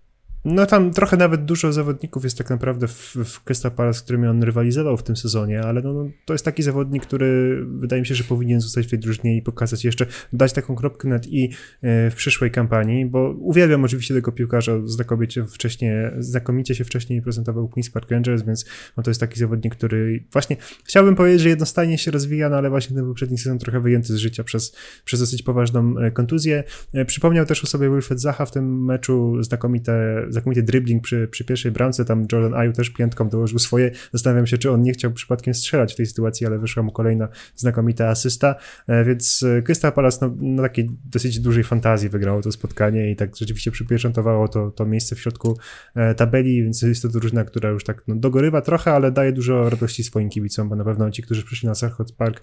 [0.46, 4.28] No tam trochę nawet dużo zawodników jest tak naprawdę w, w Crystal Palace, z którymi
[4.28, 8.08] on rywalizował w tym sezonie, ale no, no, to jest taki zawodnik, który wydaje mi
[8.08, 11.50] się, że powinien zostać w tej drużynie i pokazać jeszcze, dać taką kropkę nad i
[11.82, 17.72] e, w przyszłej kampanii, bo uwielbiam oczywiście tego piłkarza, znakomicie wcześniej, znakomicie się wcześniej prezentował
[17.76, 18.66] Queen's Park Rangers, więc
[18.98, 22.70] no, to jest taki zawodnik, który właśnie chciałbym powiedzieć, że jednostajnie się rozwija, no ale
[22.70, 24.76] właśnie ten poprzedni sezon trochę wyjęty z życia przez,
[25.06, 26.64] przez dosyć poważną e, kontuzję.
[26.94, 31.46] E, przypomniał też o sobie Wilfred Zaha w tym meczu znakomite znakomity dribbling przy, przy
[31.46, 33.92] pierwszej bramce, tam Jordan Ayu też piętką dołożył swoje.
[34.14, 37.28] Zastanawiam się, czy on nie chciał przypadkiem strzelać w tej sytuacji, ale wyszła mu kolejna
[37.56, 38.56] znakomita asysta,
[38.88, 43.16] e, więc e, Crystal Palace no, na takiej dosyć dużej fantazji wygrało to spotkanie i
[43.16, 45.58] tak rzeczywiście przypieczętowało to, to miejsce w środku
[45.96, 49.70] e, tabeli, więc jest to drużyna, która już tak no, dogorywa trochę, ale daje dużo
[49.70, 52.42] radości swoim kibicom, bo na pewno ci, którzy przyszli na Sarchot Park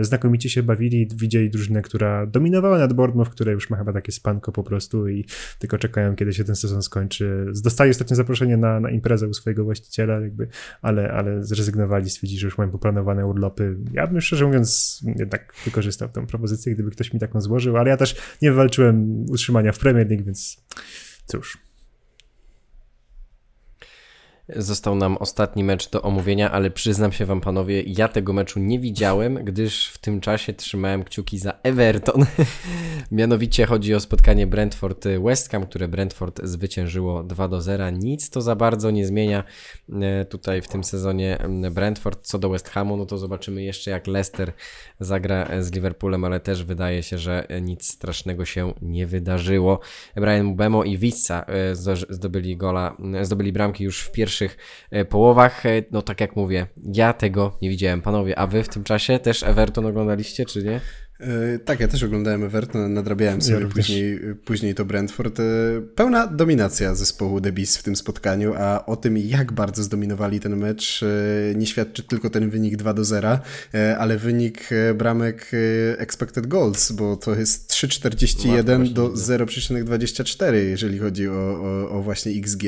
[0.00, 4.52] znakomicie się bawili, widzieli drużynę, która dominowała nad Bournemouth, które już ma chyba takie spanko
[4.52, 5.24] po prostu i
[5.58, 9.34] tylko czekają, kiedy się ten sezon skończy czy dostali ostatnio zaproszenie na, na imprezę u
[9.34, 10.48] swojego właściciela, jakby,
[10.82, 13.76] ale, ale zrezygnowali, stwierdzili, że już mają poplanowane urlopy.
[13.92, 17.96] Ja bym szczerze mówiąc jednak wykorzystał tę propozycję, gdyby ktoś mi taką złożył, ale ja
[17.96, 20.66] też nie wywalczyłem utrzymania w Premier League, więc
[21.26, 21.63] cóż.
[24.48, 28.78] Został nam ostatni mecz do omówienia, ale przyznam się wam panowie, ja tego meczu nie
[28.78, 32.26] widziałem, gdyż w tym czasie trzymałem kciuki za Everton.
[33.12, 37.90] Mianowicie chodzi o spotkanie Brentford-West Ham, które Brentford zwyciężyło 2 do 0.
[37.90, 39.44] Nic to za bardzo nie zmienia
[39.92, 41.38] e, tutaj w tym sezonie
[41.70, 42.26] Brentford.
[42.26, 44.52] Co do West Hamu, no to zobaczymy jeszcze jak Leicester
[45.00, 49.80] zagra z Liverpoolem, ale też wydaje się, że nic strasznego się nie wydarzyło.
[50.14, 51.76] Brian Mbemo i Wissa e,
[52.08, 54.56] zdobyli gola, zdobyli bramki już w pierwszym pierwszych
[54.90, 55.66] e, połowach.
[55.66, 58.02] E, no tak jak mówię, ja tego nie widziałem.
[58.02, 60.80] Panowie, a wy w tym czasie też Everton oglądaliście, czy nie?
[61.20, 65.40] E, tak, ja też oglądałem Everton, nadrabiałem sobie ja później, później to Brentford.
[65.40, 65.42] E,
[65.94, 71.02] pełna dominacja zespołu Debis w tym spotkaniu, a o tym jak bardzo zdominowali ten mecz
[71.02, 73.38] e, nie świadczy tylko ten wynik 2 do 0,
[73.98, 75.50] ale wynik bramek
[75.98, 82.62] expected goals, bo to jest 3,41 do 0,24, jeżeli chodzi o, o, o, właśnie XG,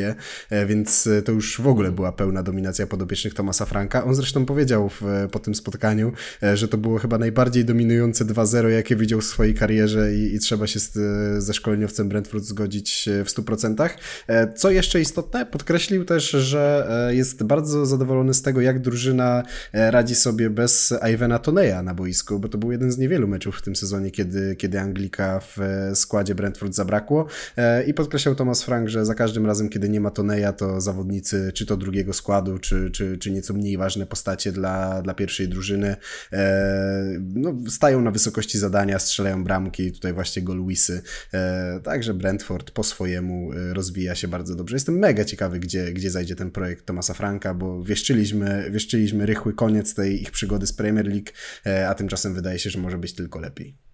[0.67, 4.05] więc to już w ogóle była pełna dominacja podopiecznych Tomasa Franka.
[4.05, 6.13] On zresztą powiedział w, po tym spotkaniu,
[6.55, 10.67] że to było chyba najbardziej dominujące 2-0, jakie widział w swojej karierze i, i trzeba
[10.67, 10.93] się z,
[11.45, 13.89] ze szkoleniowcem Brentford zgodzić e, w 100%.
[14.27, 19.43] E, co jeszcze istotne, podkreślił też, że e, jest bardzo zadowolony z tego, jak drużyna
[19.73, 23.63] radzi sobie bez Ivana Toneja na boisku, bo to był jeden z niewielu meczów w
[23.63, 25.57] tym sezonie, kiedy, kiedy Angli Licka w
[25.95, 27.27] składzie Brentford zabrakło.
[27.87, 31.67] I podkreślał Thomas Frank, że za każdym razem, kiedy nie ma Toneja, to zawodnicy, czy
[31.67, 35.97] to drugiego składu, czy, czy, czy nieco mniej ważne postacie dla, dla pierwszej drużyny,
[37.35, 38.26] no, stają na wysokości
[38.59, 41.03] zadania, strzelają bramki, tutaj właśnie gol Wisy.
[41.85, 44.77] Także Brentford po swojemu rozwija się bardzo dobrze.
[44.77, 49.95] Jestem mega ciekawy, gdzie, gdzie zajdzie ten projekt Thomasa Franka, bo wieszczyliśmy, wieszczyliśmy rychły koniec
[49.95, 51.31] tej ich przygody z Premier League,
[51.89, 53.86] a tymczasem wydaje się, że może być tylko lepiej.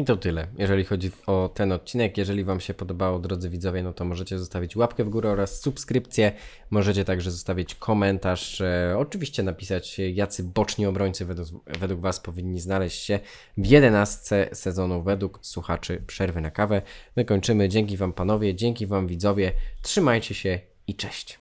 [0.00, 2.18] I to tyle, jeżeli chodzi o ten odcinek.
[2.18, 6.32] Jeżeli Wam się podobało, drodzy widzowie, no to możecie zostawić łapkę w górę oraz subskrypcję.
[6.70, 8.60] Możecie także zostawić komentarz.
[8.60, 11.48] E, oczywiście napisać, jacy boczni obrońcy według,
[11.80, 13.20] według Was powinni znaleźć się
[13.58, 16.82] w 11 sezonu według słuchaczy Przerwy na kawę.
[17.16, 17.68] My kończymy.
[17.68, 19.52] Dzięki Wam panowie, dzięki Wam widzowie.
[19.82, 21.38] Trzymajcie się i cześć.